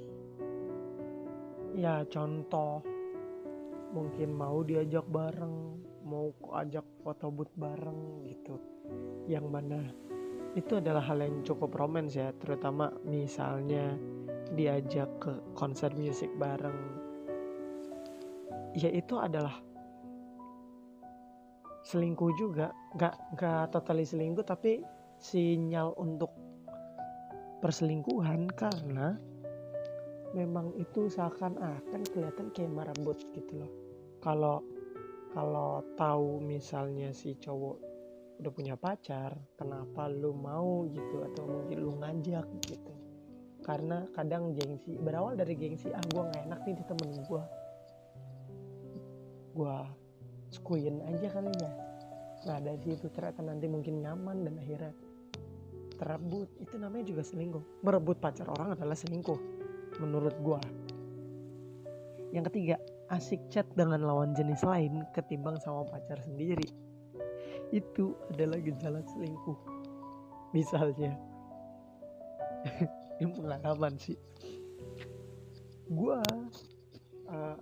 Ya 1.74 2.06
contoh 2.06 2.86
mungkin 3.90 4.30
mau 4.30 4.62
diajak 4.62 5.02
bareng 5.10 5.82
mau 6.06 6.30
ajak 6.54 6.86
foto 7.02 7.34
booth 7.34 7.50
bareng 7.58 8.22
gitu. 8.30 8.54
Yang 9.26 9.46
mana 9.50 9.82
itu 10.54 10.78
adalah 10.78 11.02
hal 11.02 11.26
yang 11.26 11.42
cukup 11.42 11.74
romans 11.74 12.14
ya 12.14 12.30
terutama 12.38 12.94
misalnya 13.02 13.98
diajak 14.54 15.10
ke 15.18 15.32
konser 15.58 15.90
musik 15.98 16.30
bareng 16.38 16.99
ya 18.74 18.90
itu 18.90 19.18
adalah 19.18 19.70
selingkuh 21.86 22.32
juga. 22.38 22.70
Nggak 22.94 23.14
nggak 23.36 23.62
totally 23.74 24.06
selingkuh 24.06 24.46
tapi 24.46 24.82
sinyal 25.20 25.94
untuk 26.00 26.32
perselingkuhan 27.60 28.48
karena 28.56 29.20
memang 30.32 30.72
itu 30.78 31.10
seakan-akan 31.10 32.00
kelihatan 32.08 32.48
kayak 32.54 32.72
marabut 32.72 33.18
gitu 33.34 33.52
loh. 33.60 33.72
Kalau 34.22 34.64
kalau 35.30 35.84
tahu 35.94 36.42
misalnya 36.42 37.14
si 37.14 37.38
cowok 37.38 37.76
udah 38.40 38.52
punya 38.56 38.74
pacar 38.80 39.36
kenapa 39.58 40.08
lu 40.08 40.32
mau 40.32 40.88
gitu? 40.88 41.26
Atau 41.26 41.44
mungkin 41.44 41.78
lu 41.84 41.92
ngajak 42.00 42.46
gitu? 42.64 42.92
Karena 43.60 44.08
kadang 44.16 44.56
gengsi 44.56 44.96
berawal 44.96 45.36
dari 45.36 45.52
gengsi 45.52 45.92
ah 45.92 46.00
gue 46.00 46.22
nggak 46.24 46.48
enak 46.48 46.60
nih 46.64 46.74
di 46.80 46.84
temen 46.88 47.10
gue 47.28 47.44
gue 49.60 49.76
skuin 50.56 51.04
aja 51.04 51.28
kali 51.28 51.52
ya 51.52 51.72
nah 52.48 52.56
dari 52.56 52.80
situ 52.80 53.12
ternyata 53.12 53.44
nanti 53.44 53.68
mungkin 53.68 54.00
nyaman 54.00 54.48
dan 54.48 54.56
akhirnya 54.56 54.96
terebut. 56.00 56.48
Itu 56.64 56.80
namanya 56.80 57.04
juga 57.12 57.20
selingkuh. 57.20 57.84
Merebut 57.84 58.16
pacar 58.16 58.48
orang 58.48 58.72
adalah 58.72 58.96
selingkuh 58.96 59.36
menurut 60.00 60.32
gue 60.40 60.60
yang 62.30 62.46
ketiga 62.46 62.78
asik 63.10 63.42
chat 63.50 63.66
dengan 63.74 64.06
lawan 64.06 64.32
jenis 64.38 64.62
lain 64.62 65.02
ketimbang 65.12 65.58
sama 65.60 65.84
pacar 65.84 66.16
sendiri. 66.22 66.64
Itu 67.74 68.16
adalah 68.32 68.56
gejala 68.62 69.04
selingkuh 69.12 69.58
misalnya. 70.56 71.18
Ini 73.20 73.28
pengalaman 73.36 73.98
sih. 74.00 74.16
Gue 75.90 76.16
uh, 77.28 77.56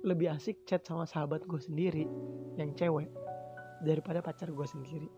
lebih 0.00 0.32
asik 0.32 0.64
chat 0.64 0.80
sama 0.84 1.04
sahabat 1.04 1.44
gue 1.44 1.60
sendiri 1.60 2.08
yang 2.56 2.72
cewek 2.72 3.08
daripada 3.84 4.24
pacar 4.24 4.48
gue 4.48 4.66
sendiri. 4.66 5.08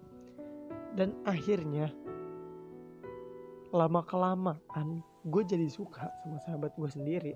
Dan 0.93 1.17
akhirnya 1.25 1.89
lama 3.73 4.05
kelamaan 4.05 5.01
gue 5.25 5.43
jadi 5.47 5.71
suka 5.71 6.11
sama 6.23 6.39
sahabat 6.45 6.75
gue 6.77 6.91
sendiri 6.91 7.33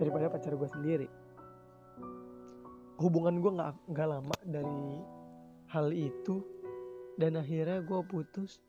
daripada 0.00 0.32
pacar 0.32 0.56
gue 0.56 0.68
sendiri. 0.72 1.08
Hubungan 2.98 3.42
gue 3.42 3.52
nggak 3.52 3.72
nggak 3.90 4.08
lama 4.08 4.36
dari 4.46 4.98
hal 5.70 5.90
itu 5.90 6.42
dan 7.18 7.38
akhirnya 7.38 7.82
gue 7.82 8.00
putus 8.06 8.62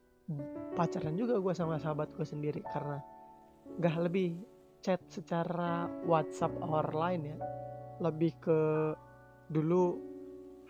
pacaran 0.74 1.14
juga 1.14 1.38
gue 1.38 1.54
sama 1.54 1.78
sahabat 1.78 2.10
gue 2.18 2.26
sendiri 2.26 2.62
karena 2.74 2.98
gak 3.78 4.10
lebih 4.10 4.42
chat 4.82 5.02
secara 5.10 5.86
WhatsApp 6.06 6.54
or 6.66 6.86
lain 6.94 7.34
ya 7.34 7.38
lebih 8.04 8.36
ke 8.42 8.60
dulu 9.52 10.00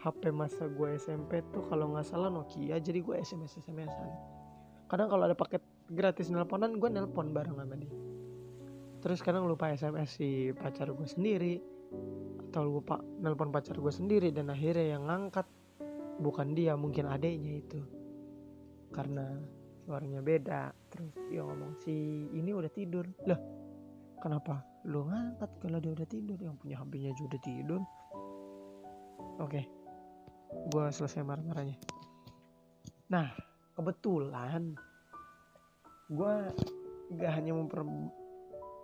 HP 0.01 0.29
masa 0.29 0.69
gue 0.69 0.99
SMP 0.99 1.41
tuh 1.49 1.65
kalau 1.65 1.95
nggak 1.95 2.05
salah 2.05 2.29
Nokia 2.29 2.77
jadi 2.77 2.99
gue 3.01 3.15
SMS 3.17 3.57
SMSan 3.63 4.35
kadang 4.85 5.09
kalau 5.09 5.25
ada 5.25 5.33
paket 5.33 5.65
gratis 5.89 6.33
nelponan 6.33 6.81
gue 6.81 6.89
nelpon 6.89 7.29
bareng 7.29 7.57
sama 7.57 7.75
dia. 7.77 7.93
Terus 9.05 9.21
kadang 9.21 9.45
lupa 9.45 9.69
SMS 9.69 10.17
si 10.17 10.49
pacar 10.49 10.89
gue 10.89 11.05
sendiri 11.05 11.61
atau 12.49 12.65
lupa 12.65 12.97
nelpon 13.21 13.53
pacar 13.53 13.77
gue 13.77 13.93
sendiri 13.93 14.33
dan 14.33 14.49
akhirnya 14.49 14.97
yang 14.97 15.05
ngangkat. 15.05 15.45
Bukan 16.15 16.55
dia 16.55 16.73
mungkin 16.79 17.11
adiknya 17.11 17.59
itu. 17.59 17.81
Karena 18.89 19.35
suaranya 19.85 20.25
beda 20.25 20.73
terus 20.89 21.13
dia 21.29 21.45
ngomong 21.45 21.77
si 21.85 22.25
ini 22.33 22.49
udah 22.49 22.71
tidur. 22.73 23.05
Lah 23.29 23.37
kenapa? 24.21 24.63
Lu 24.85 25.07
ngangkat 25.07 25.51
kalau 25.61 25.77
dia 25.81 25.91
udah 25.91 26.07
tidur 26.07 26.39
yang 26.39 26.55
punya 26.59 26.79
HP-nya 26.79 27.11
juga 27.17 27.27
udah 27.35 27.41
tidur. 27.43 27.81
Oke 29.35 29.61
okay. 29.61 29.65
gue 30.71 30.85
selesai 30.91 31.25
marah-marahnya. 31.25 31.75
Nah 33.11 33.27
kebetulan 33.75 34.77
gue 36.07 36.33
gak 37.19 37.31
hanya 37.35 37.51
memper 37.51 37.81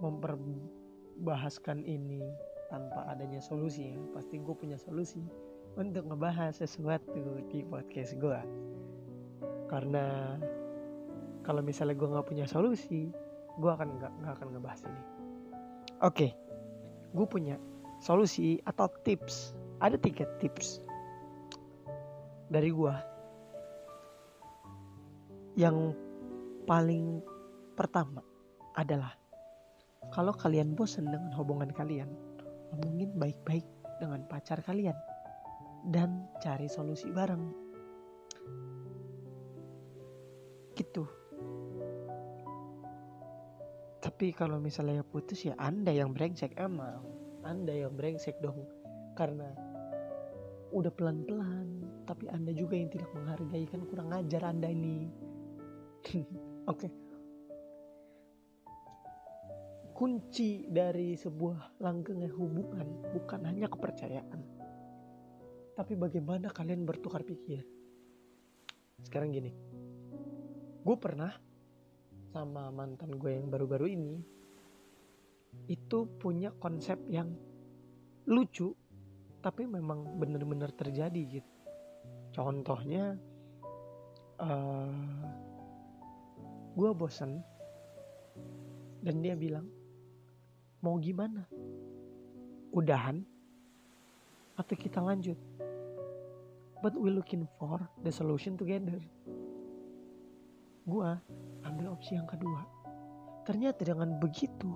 memperbahaskan 0.01 1.85
ini 1.85 2.25
tanpa 2.67 3.07
adanya 3.07 3.39
solusi 3.39 3.93
ya. 3.93 3.99
Pasti 4.11 4.41
gue 4.41 4.55
punya 4.57 4.75
solusi 4.75 5.23
untuk 5.79 6.03
ngebahas 6.11 6.51
sesuatu 6.59 7.39
di 7.47 7.63
podcast 7.63 8.19
gue 8.19 8.39
karena 9.71 10.35
kalau 11.47 11.63
misalnya 11.63 11.95
gue 11.95 12.11
nggak 12.11 12.27
punya 12.27 12.43
solusi 12.43 13.07
gue 13.55 13.71
akan 13.71 13.87
nggak 13.95 14.35
akan 14.35 14.47
ngebahas 14.51 14.83
ini 14.83 15.20
oke 16.01 16.13
okay. 16.13 16.31
gue 17.13 17.27
punya 17.29 17.55
solusi 18.01 18.59
atau 18.65 18.89
tips 19.05 19.53
ada 19.81 19.97
tiga 19.97 20.25
tips 20.41 20.81
dari 22.51 22.73
gue 22.73 22.95
yang 25.55 25.93
paling 26.67 27.21
pertama 27.77 28.23
adalah 28.75 29.15
kalau 30.11 30.33
kalian 30.35 30.75
bosan 30.75 31.07
dengan 31.07 31.31
hubungan 31.37 31.71
kalian 31.71 32.09
ngomongin 32.71 33.11
baik-baik 33.19 33.67
dengan 33.99 34.25
pacar 34.25 34.59
kalian 34.65 34.95
dan 35.89 36.29
cari 36.41 36.69
solusi 36.69 37.09
bareng. 37.09 37.53
Gitu. 40.77 41.20
Tapi 44.01 44.33
kalau 44.33 44.57
misalnya 44.57 45.05
putus 45.05 45.45
ya 45.45 45.53
Anda 45.61 45.93
yang 45.93 46.11
brengsek 46.17 46.57
emang. 46.57 47.05
anda 47.41 47.73
yang 47.73 47.97
brengsek 47.97 48.37
dong. 48.41 48.65
Karena 49.17 49.49
udah 50.73 50.93
pelan-pelan 50.93 51.85
tapi 52.05 52.29
anda 52.29 52.53
juga 52.53 52.77
yang 52.77 52.89
tidak 52.89 53.09
menghargai. 53.13 53.65
Kan 53.65 53.85
kurang 53.89 54.13
ajar 54.13 54.45
anda 54.45 54.69
ini. 54.69 55.09
Oke. 56.69 56.85
Okay. 56.85 56.91
kunci 60.01 60.65
dari 60.65 61.13
sebuah 61.13 61.77
langgengnya 61.77 62.33
hubungan 62.33 63.13
bukan 63.13 63.45
hanya 63.45 63.69
kepercayaan. 63.69 64.41
Tapi 65.77 65.93
bagaimana 65.93 66.49
kalian 66.49 66.89
bertukar 66.89 67.21
pikir? 67.21 67.61
Sekarang 69.05 69.29
gini. 69.29 69.53
Gue 70.81 70.97
pernah 70.97 71.29
sama 72.31 72.71
mantan 72.71 73.19
gue 73.19 73.35
yang 73.35 73.51
baru-baru 73.51 73.91
ini 73.91 74.15
itu 75.67 76.07
punya 76.15 76.55
konsep 76.63 76.95
yang 77.11 77.35
lucu 78.23 78.71
tapi 79.43 79.67
memang 79.67 80.21
benar-benar 80.21 80.71
terjadi 80.71 81.41
gitu. 81.41 81.51
Contohnya 82.31 83.19
uh, 84.39 84.47
eh, 84.47 85.27
gue 86.77 86.89
bosen 86.95 87.43
dan 89.03 89.19
dia 89.19 89.35
bilang 89.35 89.67
mau 90.79 90.95
gimana? 91.01 91.43
Udahan 92.71 93.19
atau 94.55 94.75
kita 94.79 95.03
lanjut? 95.03 95.35
But 96.79 96.95
we 96.95 97.11
looking 97.11 97.45
for 97.59 97.83
the 98.01 98.09
solution 98.09 98.55
together. 98.55 99.03
Gue 100.87 101.11
ambil 101.81 101.97
opsi 101.97 102.13
yang 102.13 102.29
kedua. 102.29 102.61
Ternyata 103.41 103.81
dengan 103.81 104.21
begitu 104.21 104.69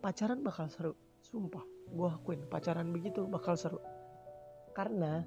pacaran 0.00 0.40
bakal 0.40 0.72
seru. 0.72 0.96
Sumpah 1.20 1.60
gue 1.92 2.08
akuin 2.08 2.40
pacaran 2.48 2.88
begitu 2.88 3.28
bakal 3.28 3.52
seru. 3.52 3.76
Karena 4.72 5.20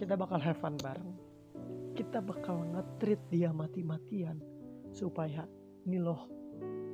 kita 0.00 0.16
bakal 0.16 0.40
have 0.40 0.56
fun 0.56 0.80
bareng. 0.80 1.12
Kita 1.92 2.24
bakal 2.24 2.64
ngetrit 2.72 3.20
dia 3.28 3.52
mati-matian 3.52 4.40
supaya 4.96 5.44
ini 5.84 6.00
loh 6.00 6.24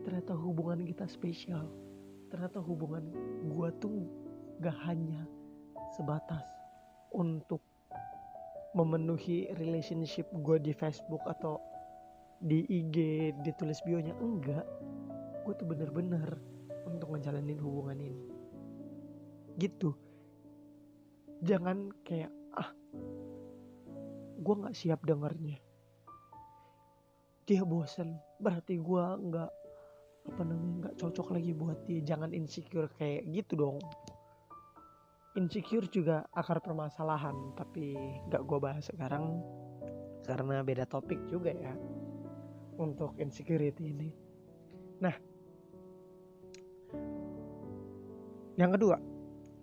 ternyata 0.03 0.35
hubungan 0.35 0.83
kita 0.83 1.07
spesial. 1.07 1.71
Ternyata 2.35 2.59
hubungan 2.59 3.15
gue 3.47 3.69
tuh 3.79 4.11
gak 4.59 4.75
hanya 4.91 5.23
sebatas 5.95 6.43
untuk 7.15 7.63
memenuhi 8.75 9.55
relationship 9.55 10.27
gue 10.35 10.59
di 10.59 10.75
Facebook 10.75 11.23
atau 11.23 11.63
di 12.39 12.63
IG 12.71 12.97
ditulis 13.43 13.83
bionya 13.83 14.15
enggak. 14.23 14.67
Gue 15.43 15.55
tuh 15.59 15.67
bener-bener 15.67 16.39
untuk 16.87 17.15
ngejalanin 17.15 17.59
hubungan 17.59 17.99
ini. 17.99 18.27
Gitu. 19.59 19.91
Jangan 21.43 21.91
kayak 22.07 22.31
ah 22.55 22.71
gue 24.39 24.55
nggak 24.55 24.77
siap 24.77 25.03
dengarnya. 25.03 25.59
Dia 27.49 27.63
bosen. 27.67 28.19
Berarti 28.39 28.79
gue 28.79 29.05
nggak 29.19 29.53
apa 30.29 30.43
namanya 30.45 30.75
nggak 30.87 30.97
cocok 31.01 31.35
lagi 31.35 31.51
buat 31.57 31.79
dia. 31.91 32.01
Jangan 32.07 32.31
insecure 32.31 32.91
kayak 32.95 33.27
gitu 33.35 33.59
dong. 33.59 33.79
Insecure 35.35 35.87
juga 35.91 36.27
akar 36.35 36.63
permasalahan 36.63 37.55
tapi 37.55 37.95
nggak 38.31 38.43
gue 38.43 38.59
bahas 38.59 38.87
sekarang 38.91 39.39
karena 40.27 40.61
beda 40.61 40.85
topik 40.85 41.25
juga 41.31 41.55
ya 41.55 41.73
untuk 42.79 43.19
insecurity 43.19 43.93
ini 43.93 44.11
nah 45.03 45.15
Yang 48.59 48.75
kedua, 48.75 48.99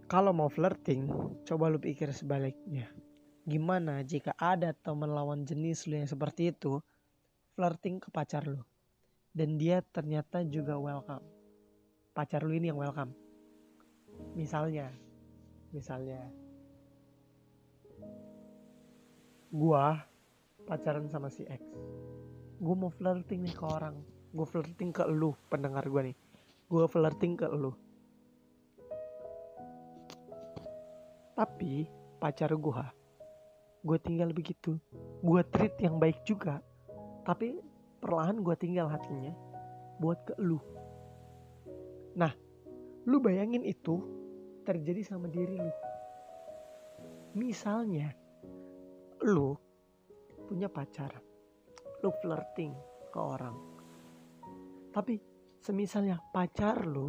kalau 0.07 0.31
mau 0.31 0.47
flirting, 0.47 1.11
coba 1.43 1.67
lu 1.67 1.83
pikir 1.83 2.15
sebaliknya. 2.15 2.87
Gimana 3.43 3.99
jika 4.07 4.31
ada 4.39 4.71
teman 4.71 5.11
lawan 5.11 5.43
jenis 5.43 5.83
lu 5.91 5.99
yang 5.99 6.07
seperti 6.07 6.55
itu, 6.55 6.79
flirting 7.59 7.99
ke 7.99 8.07
pacar 8.07 8.47
lu. 8.47 8.63
Dan 9.35 9.59
dia 9.59 9.83
ternyata 9.91 10.47
juga 10.47 10.79
welcome. 10.79 11.27
Pacar 12.15 12.47
lu 12.47 12.55
ini 12.55 12.71
yang 12.71 12.79
welcome. 12.79 13.11
Misalnya, 14.31 14.87
misalnya, 15.75 16.31
gua 19.51 20.07
pacaran 20.63 21.11
sama 21.11 21.27
si 21.27 21.43
X. 21.43 21.67
Gue 22.59 22.75
mau 22.75 22.91
flirting 22.91 23.43
nih 23.43 23.55
ke 23.55 23.65
orang. 23.65 23.95
Gue 24.35 24.47
flirting 24.47 24.91
ke 24.91 25.03
lu, 25.07 25.35
pendengar 25.47 25.83
gue 25.87 26.11
nih. 26.11 26.17
Gue 26.65 26.85
flirting 26.89 27.37
ke 27.39 27.47
lu 27.51 27.75
Tapi 31.35 31.83
pacar 32.15 32.47
gue, 32.55 32.83
gue 33.83 33.97
tinggal 33.99 34.31
begitu. 34.31 34.79
Gue 35.19 35.43
treat 35.51 35.75
yang 35.83 35.99
baik 35.99 36.23
juga. 36.23 36.63
Tapi 37.27 37.59
perlahan 37.99 38.39
gue 38.39 38.55
tinggal 38.55 38.87
hatinya 38.87 39.35
buat 39.99 40.23
ke 40.23 40.39
lu. 40.39 40.55
Nah, 42.15 42.31
lu 43.03 43.19
bayangin 43.19 43.67
itu 43.67 43.99
terjadi 44.63 45.03
sama 45.03 45.27
diri 45.27 45.59
lu. 45.59 45.73
Misalnya, 47.35 48.15
lu 49.27 49.59
punya 50.47 50.71
pacar, 50.71 51.19
lu 52.03 52.09
flirting 52.23 52.73
ke 53.13 53.19
orang. 53.19 53.55
Tapi 54.91 55.19
semisalnya 55.59 56.19
pacar 56.31 56.83
lu 56.83 57.07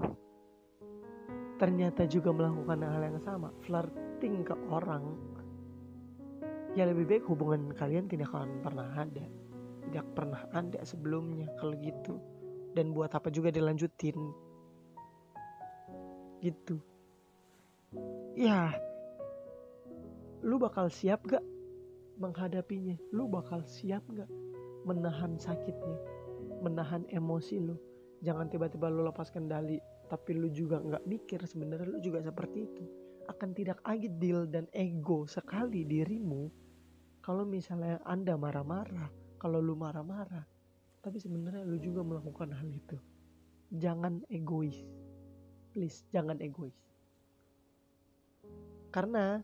ternyata 1.56 2.04
juga 2.04 2.30
melakukan 2.36 2.84
hal 2.84 3.02
yang 3.02 3.20
sama, 3.24 3.48
flirting 3.64 4.44
ke 4.44 4.54
orang, 4.68 5.16
ya 6.76 6.84
lebih 6.84 7.08
baik 7.08 7.24
hubungan 7.24 7.72
kalian 7.72 8.04
tidak 8.04 8.28
akan 8.28 8.60
pernah 8.60 8.92
ada, 8.92 9.24
tidak 9.88 10.06
pernah 10.12 10.42
ada 10.52 10.80
sebelumnya 10.84 11.48
kalau 11.56 11.72
gitu. 11.80 12.20
Dan 12.76 12.92
buat 12.92 13.08
apa 13.16 13.32
juga 13.32 13.48
dilanjutin, 13.48 14.20
gitu. 16.44 16.76
Ya, 18.36 18.76
lu 20.44 20.60
bakal 20.60 20.92
siap 20.92 21.24
gak 21.24 21.40
menghadapinya? 22.20 23.00
Lu 23.16 23.24
bakal 23.32 23.64
siap 23.64 24.04
gak 24.12 24.28
menahan 24.86 25.34
sakitnya, 25.36 25.98
menahan 26.62 27.02
emosi 27.10 27.58
lu? 27.58 27.76
Jangan 28.22 28.48
tiba-tiba 28.48 28.88
lu 28.88 29.04
lepas 29.04 29.28
kendali 29.28 29.76
tapi 30.06 30.38
lu 30.38 30.46
juga 30.54 30.78
nggak 30.78 31.04
mikir 31.04 31.42
sebenarnya 31.42 31.86
lu 31.90 31.98
juga 31.98 32.22
seperti 32.22 32.58
itu. 32.62 32.84
Akan 33.26 33.50
tidak 33.52 33.82
adil 33.82 34.46
dan 34.46 34.70
ego 34.70 35.26
sekali 35.26 35.82
dirimu 35.82 36.46
kalau 37.18 37.42
misalnya 37.42 37.98
anda 38.06 38.38
marah-marah 38.38 39.10
kalau 39.42 39.58
lu 39.58 39.74
marah-marah. 39.74 40.46
Tapi 41.02 41.18
sebenarnya 41.22 41.62
lu 41.62 41.78
juga 41.78 42.02
melakukan 42.02 42.50
hal 42.50 42.66
itu. 42.66 42.98
Jangan 43.74 44.26
egois. 44.30 44.78
Please 45.70 46.06
jangan 46.10 46.38
egois. 46.42 46.74
Karena 48.90 49.38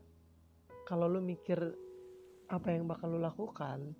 kalau 0.86 1.06
lu 1.06 1.22
mikir 1.22 1.58
apa 2.50 2.68
yang 2.70 2.90
bakal 2.90 3.14
lu 3.14 3.20
lakukan 3.22 3.94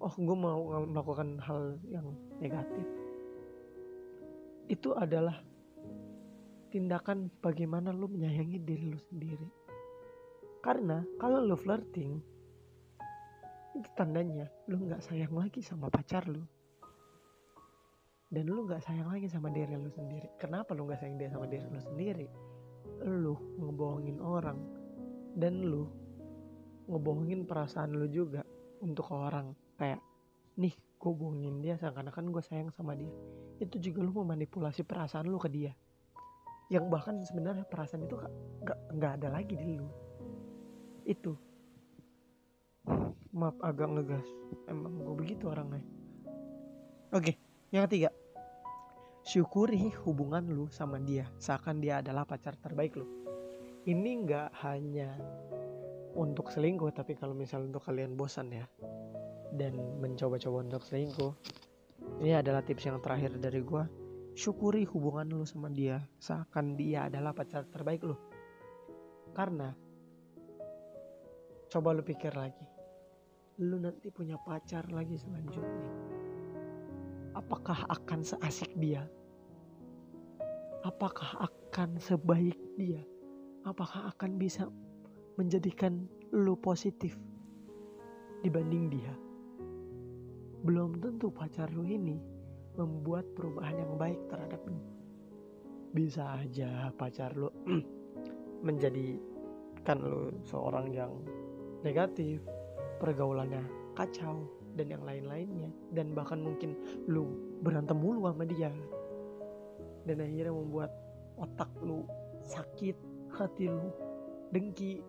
oh 0.00 0.14
gue 0.16 0.36
mau 0.36 0.84
melakukan 0.88 1.36
hal 1.44 1.76
yang 1.92 2.16
negatif 2.40 2.88
itu 4.70 4.94
adalah 4.94 5.42
tindakan 6.70 7.26
bagaimana 7.42 7.90
lu 7.90 8.06
menyayangi 8.06 8.62
diri 8.62 8.86
lu 8.86 9.00
sendiri. 9.10 9.48
Karena 10.62 11.02
kalau 11.18 11.42
lu 11.42 11.58
flirting, 11.58 12.22
itu 13.74 13.88
tandanya 13.98 14.46
lu 14.70 14.86
nggak 14.86 15.02
sayang 15.02 15.34
lagi 15.34 15.58
sama 15.58 15.90
pacar 15.90 16.22
lu. 16.30 16.46
Dan 18.30 18.46
lu 18.46 18.62
nggak 18.62 18.86
sayang 18.86 19.10
lagi 19.10 19.26
sama 19.26 19.50
diri 19.50 19.74
lu 19.74 19.90
sendiri. 19.90 20.30
Kenapa 20.38 20.70
lu 20.70 20.86
nggak 20.86 21.02
sayang 21.02 21.18
dia 21.18 21.34
sama 21.34 21.50
diri 21.50 21.66
lu 21.66 21.82
sendiri? 21.82 22.26
Lu 23.02 23.34
ngebohongin 23.58 24.22
orang 24.22 24.58
dan 25.34 25.66
lu 25.66 25.90
ngebohongin 26.86 27.42
perasaan 27.42 27.90
lu 27.98 28.06
juga 28.06 28.46
untuk 28.78 29.10
orang 29.10 29.50
kayak 29.80 30.04
nih 30.60 30.76
gue 30.76 31.12
bohongin 31.16 31.64
dia 31.64 31.80
seakan-akan 31.80 32.28
gue 32.28 32.44
sayang 32.44 32.68
sama 32.76 32.92
dia. 32.92 33.08
Itu 33.56 33.80
juga 33.80 34.04
lu 34.04 34.12
memanipulasi 34.12 34.84
perasaan 34.84 35.24
lu 35.32 35.40
ke 35.40 35.48
dia. 35.48 35.72
Yang 36.68 36.84
bahkan 36.92 37.16
sebenarnya 37.24 37.64
perasaan 37.64 38.04
itu 38.04 38.20
gak, 38.20 38.30
gak, 39.00 39.12
ada 39.16 39.32
lagi 39.32 39.56
di 39.56 39.80
lu. 39.80 39.88
Itu. 41.08 41.32
Maaf 43.32 43.56
agak 43.64 43.88
ngegas. 43.88 44.28
Emang 44.68 45.00
gue 45.00 45.16
begitu 45.16 45.48
orangnya. 45.48 45.80
Oke 47.16 47.40
yang 47.72 47.88
ketiga. 47.88 48.12
Syukuri 49.24 49.92
hubungan 50.04 50.44
lu 50.52 50.68
sama 50.68 51.00
dia 51.00 51.28
seakan 51.40 51.80
dia 51.80 52.04
adalah 52.04 52.28
pacar 52.28 52.60
terbaik 52.60 53.00
lu. 53.00 53.08
Ini 53.88 54.10
nggak 54.28 54.48
hanya 54.60 55.16
untuk 56.12 56.52
selingkuh 56.52 56.92
tapi 56.92 57.16
kalau 57.16 57.32
misalnya 57.32 57.72
untuk 57.72 57.86
kalian 57.88 58.18
bosan 58.18 58.52
ya 58.52 58.66
dan 59.54 59.76
mencoba-coba 59.98 60.66
untuk 60.66 60.82
selingkuh. 60.84 61.32
Ini 62.20 62.40
adalah 62.40 62.64
tips 62.64 62.86
yang 62.86 62.98
terakhir 63.02 63.36
dari 63.36 63.60
gue 63.60 63.84
syukuri 64.34 64.86
hubungan 64.86 65.26
lu 65.26 65.44
sama 65.44 65.68
dia 65.68 66.00
seakan 66.22 66.78
dia 66.78 67.10
adalah 67.10 67.34
pacar 67.34 67.66
terbaik 67.68 68.02
lu. 68.06 68.16
Karena 69.34 69.70
coba 71.70 71.88
lu 71.94 72.02
pikir 72.02 72.34
lagi. 72.34 72.66
Lu 73.60 73.76
nanti 73.76 74.08
punya 74.08 74.40
pacar 74.40 74.88
lagi 74.90 75.20
selanjutnya. 75.20 75.84
Apakah 77.36 77.86
akan 77.86 78.20
seasik 78.24 78.72
dia? 78.80 79.06
Apakah 80.82 81.46
akan 81.46 82.00
sebaik 82.00 82.56
dia? 82.80 83.04
Apakah 83.68 84.08
akan 84.16 84.40
bisa 84.40 84.64
menjadikan 85.36 86.08
lu 86.32 86.56
positif 86.56 87.20
dibanding 88.40 88.88
dia 88.88 89.12
belum 90.60 91.00
tentu 91.00 91.32
pacar 91.32 91.72
lu 91.72 91.88
ini 91.88 92.20
membuat 92.76 93.24
perubahan 93.32 93.80
yang 93.80 93.96
baik 93.96 94.20
terhadap 94.28 94.60
lu. 94.68 94.76
Bisa 95.96 96.36
aja 96.36 96.92
pacar 96.94 97.32
lu 97.32 97.48
menjadikan 98.66 99.98
lu 100.04 100.36
seorang 100.44 100.92
yang 100.92 101.12
negatif 101.80 102.44
pergaulannya 103.00 103.64
kacau 103.96 104.44
dan 104.76 104.92
yang 104.92 105.02
lain-lainnya. 105.02 105.72
Dan 105.96 106.12
bahkan 106.12 106.44
mungkin 106.44 106.76
lu 107.08 107.56
berantem 107.64 107.96
mulu 107.96 108.28
sama 108.28 108.44
dia. 108.44 108.70
Dan 110.04 110.20
akhirnya 110.20 110.52
membuat 110.52 110.92
otak 111.40 111.72
lu 111.80 112.04
sakit 112.44 112.96
hati 113.32 113.64
lu 113.72 113.88
dengki. 114.52 115.00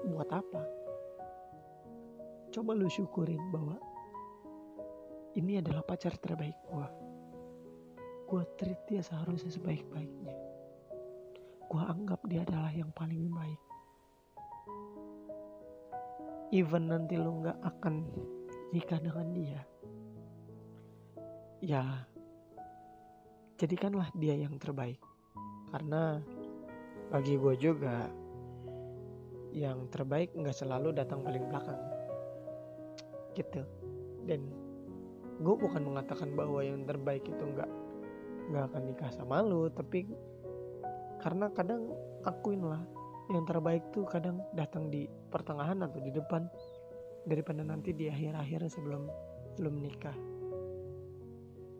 Buat 0.00 0.32
apa? 0.32 0.64
Coba 2.52 2.72
lu 2.72 2.88
syukurin 2.88 3.40
bahwa 3.52 3.76
ini 5.38 5.62
adalah 5.62 5.86
pacar 5.86 6.18
terbaik 6.18 6.58
gue. 6.66 6.88
Gue 8.26 8.42
treat 8.58 8.80
dia 8.90 9.02
seharusnya 9.02 9.50
sebaik-baiknya. 9.54 10.34
Gue 11.70 11.82
anggap 11.86 12.18
dia 12.26 12.42
adalah 12.42 12.74
yang 12.74 12.90
paling 12.90 13.30
baik. 13.30 13.62
Even 16.50 16.90
nanti 16.90 17.14
lu 17.14 17.46
gak 17.46 17.58
akan 17.62 18.10
nikah 18.74 18.98
dengan 18.98 19.30
dia. 19.30 19.60
Ya, 21.62 22.06
jadikanlah 23.54 24.10
dia 24.18 24.34
yang 24.34 24.58
terbaik. 24.58 24.98
Karena 25.70 26.18
bagi 27.14 27.38
gue 27.38 27.54
juga, 27.54 28.10
yang 29.54 29.86
terbaik 29.94 30.34
gak 30.34 30.58
selalu 30.58 30.90
datang 30.90 31.22
paling 31.22 31.46
belakang. 31.46 31.78
Gitu. 33.38 33.62
Dan 34.26 34.59
gue 35.40 35.54
bukan 35.56 35.80
mengatakan 35.80 36.36
bahwa 36.36 36.60
yang 36.60 36.84
terbaik 36.84 37.24
itu 37.24 37.40
nggak 37.40 37.70
nggak 38.52 38.64
akan 38.68 38.82
nikah 38.92 39.10
sama 39.14 39.40
lu 39.40 39.72
tapi 39.72 40.04
karena 41.20 41.48
kadang 41.52 41.88
akuin 42.28 42.60
lah 42.60 42.82
yang 43.30 43.46
terbaik 43.46 43.86
tuh 43.94 44.04
kadang 44.04 44.42
datang 44.52 44.90
di 44.90 45.06
pertengahan 45.30 45.80
atau 45.86 46.02
di 46.02 46.10
depan 46.10 46.50
daripada 47.24 47.62
nanti 47.62 47.94
di 47.94 48.10
akhir-akhir 48.10 48.66
sebelum 48.66 49.06
belum 49.54 49.74
nikah. 49.78 50.16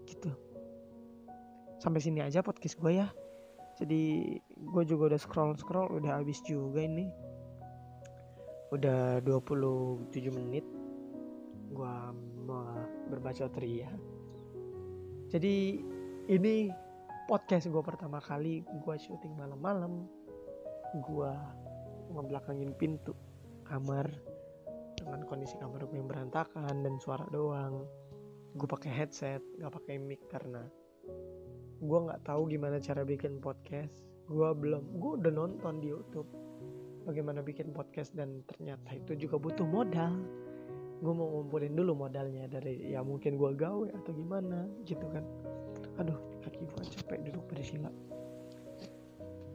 Gitu. 0.06 0.30
Sampai 1.82 1.98
sini 1.98 2.22
aja 2.22 2.44
podcast 2.44 2.78
gue 2.78 3.02
ya. 3.02 3.10
Jadi 3.82 4.36
gue 4.46 4.82
juga 4.86 5.10
udah 5.10 5.20
scroll 5.20 5.58
scroll 5.58 5.90
udah 5.98 6.22
habis 6.22 6.38
juga 6.46 6.86
ini. 6.86 7.10
Udah 8.70 9.18
27 9.26 10.14
menit 10.30 10.62
berbaca 13.30 13.62
ria 13.62 13.90
jadi 15.30 15.78
ini 16.26 16.66
podcast 17.30 17.70
gue 17.70 17.78
pertama 17.78 18.18
kali 18.18 18.66
gue 18.66 18.96
syuting 18.98 19.38
malam-malam 19.38 20.02
gue 20.98 21.32
ngebelakangin 22.10 22.74
pintu 22.74 23.14
kamar 23.62 24.10
dengan 24.98 25.22
kondisi 25.30 25.54
kamar 25.62 25.86
gue 25.86 25.94
yang 26.02 26.10
berantakan 26.10 26.82
dan 26.82 26.98
suara 26.98 27.22
doang. 27.30 27.86
Gue 28.58 28.66
pakai 28.66 28.90
headset 28.90 29.38
gak 29.62 29.70
pakai 29.70 30.02
mic 30.02 30.18
karena 30.26 30.66
gue 31.80 31.98
nggak 32.02 32.26
tahu 32.26 32.50
gimana 32.50 32.82
cara 32.82 33.06
bikin 33.06 33.38
podcast. 33.38 33.94
Gue 34.26 34.50
belum 34.50 34.98
gue 34.98 35.12
udah 35.22 35.30
nonton 35.30 35.78
di 35.78 35.94
YouTube 35.94 36.26
bagaimana 37.06 37.46
bikin 37.46 37.70
podcast 37.70 38.10
dan 38.18 38.42
ternyata 38.50 38.90
itu 38.90 39.14
juga 39.14 39.38
butuh 39.38 39.64
modal 39.70 40.18
gue 41.00 41.12
mau 41.16 41.28
ngumpulin 41.40 41.72
dulu 41.72 42.06
modalnya 42.06 42.44
dari 42.44 42.92
ya 42.92 43.00
mungkin 43.00 43.40
gue 43.40 43.50
gawe 43.56 43.88
atau 43.96 44.12
gimana 44.12 44.68
gitu 44.84 45.04
kan. 45.08 45.24
Aduh 45.96 46.16
kaki 46.44 46.64
gue 46.64 46.84
capek 46.92 47.18
duduk 47.24 47.44
bersila 47.48 47.90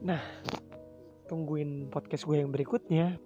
nah 0.05 0.21
tungguin 1.25 1.89
podcast 1.89 2.29
gue 2.29 2.37
yang 2.37 2.53
berikutnya. 2.53 3.17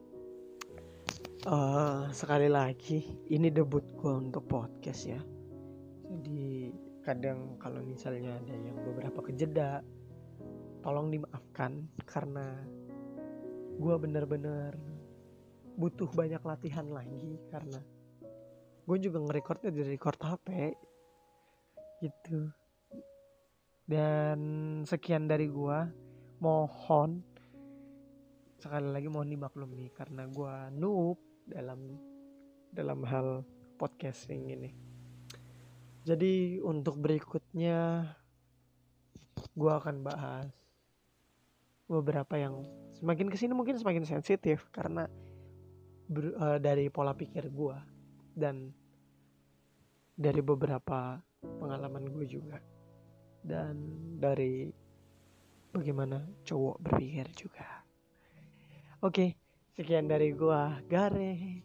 Uh, 1.48 2.08
sekali 2.12 2.52
lagi 2.52 3.04
ini 3.32 3.52
debut 3.52 3.84
gue 4.00 4.12
untuk 4.12 4.48
podcast 4.48 5.08
ya. 5.08 5.20
Jadi 6.08 6.72
kadang 7.04 7.60
kalau 7.60 7.84
misalnya 7.84 8.36
ada 8.40 8.56
yang 8.56 8.80
beberapa 8.84 9.24
kejeda 9.24 9.84
tolong 10.80 11.12
dimaafkan 11.12 11.88
karena 12.08 12.56
gue 13.80 13.96
bener-bener 14.00 14.76
butuh 15.80 16.12
banyak 16.12 16.44
latihan 16.44 16.88
lagi 16.92 17.40
karena 17.52 17.80
gue 18.90 18.98
juga 19.06 19.22
ngerekordnya 19.22 19.70
dari 19.70 19.94
record 19.94 20.18
HP 20.18 20.74
gitu. 22.02 22.50
Dan 23.86 24.40
sekian 24.90 25.30
dari 25.30 25.46
gue 25.46 25.78
mohon 26.42 27.22
sekali 28.58 28.90
lagi 28.90 29.06
mohon 29.06 29.30
dimaklumi 29.30 29.94
karena 29.94 30.26
gue 30.26 30.56
noob 30.74 31.22
dalam 31.46 32.02
dalam 32.74 33.06
hal 33.06 33.46
podcasting 33.78 34.50
ini. 34.58 34.74
Jadi 36.02 36.58
untuk 36.58 36.98
berikutnya 36.98 38.10
gue 39.54 39.72
akan 39.72 40.02
bahas 40.02 40.50
beberapa 41.86 42.42
yang 42.42 42.66
semakin 42.98 43.30
ke 43.30 43.38
sini 43.38 43.54
mungkin 43.54 43.78
semakin 43.78 44.06
sensitif 44.06 44.66
karena 44.74 45.06
ber, 46.10 46.34
uh, 46.38 46.58
dari 46.58 46.90
pola 46.90 47.14
pikir 47.14 47.50
gue 47.54 47.78
dan 48.38 48.74
dari 50.20 50.44
beberapa 50.44 51.16
pengalaman 51.40 52.12
gue 52.12 52.28
juga. 52.28 52.60
Dan 53.40 53.80
dari 54.20 54.68
bagaimana 55.72 56.20
cowok 56.44 56.84
berpikir 56.84 57.32
juga. 57.32 57.88
Oke 59.00 59.40
sekian 59.80 60.12
dari 60.12 60.36
gue 60.36 60.62
Gare. 60.92 61.64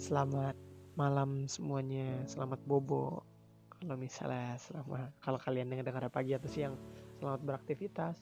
Selamat 0.00 0.56
malam 0.96 1.44
semuanya. 1.44 2.24
Selamat 2.24 2.64
bobo. 2.64 3.20
Kalau 3.68 4.00
misalnya 4.00 4.56
selama 4.56 5.12
kalau 5.20 5.36
kalian 5.36 5.68
dengar 5.68 6.08
pagi 6.08 6.32
atau 6.32 6.48
siang 6.48 6.80
selamat 7.20 7.44
beraktivitas. 7.44 8.16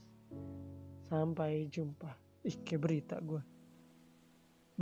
Sampai 1.06 1.70
jumpa. 1.70 2.10
Ih 2.42 2.58
kayak 2.66 2.82
berita 2.82 3.22
gue 3.22 3.52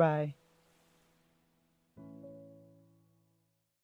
bye 0.00 0.32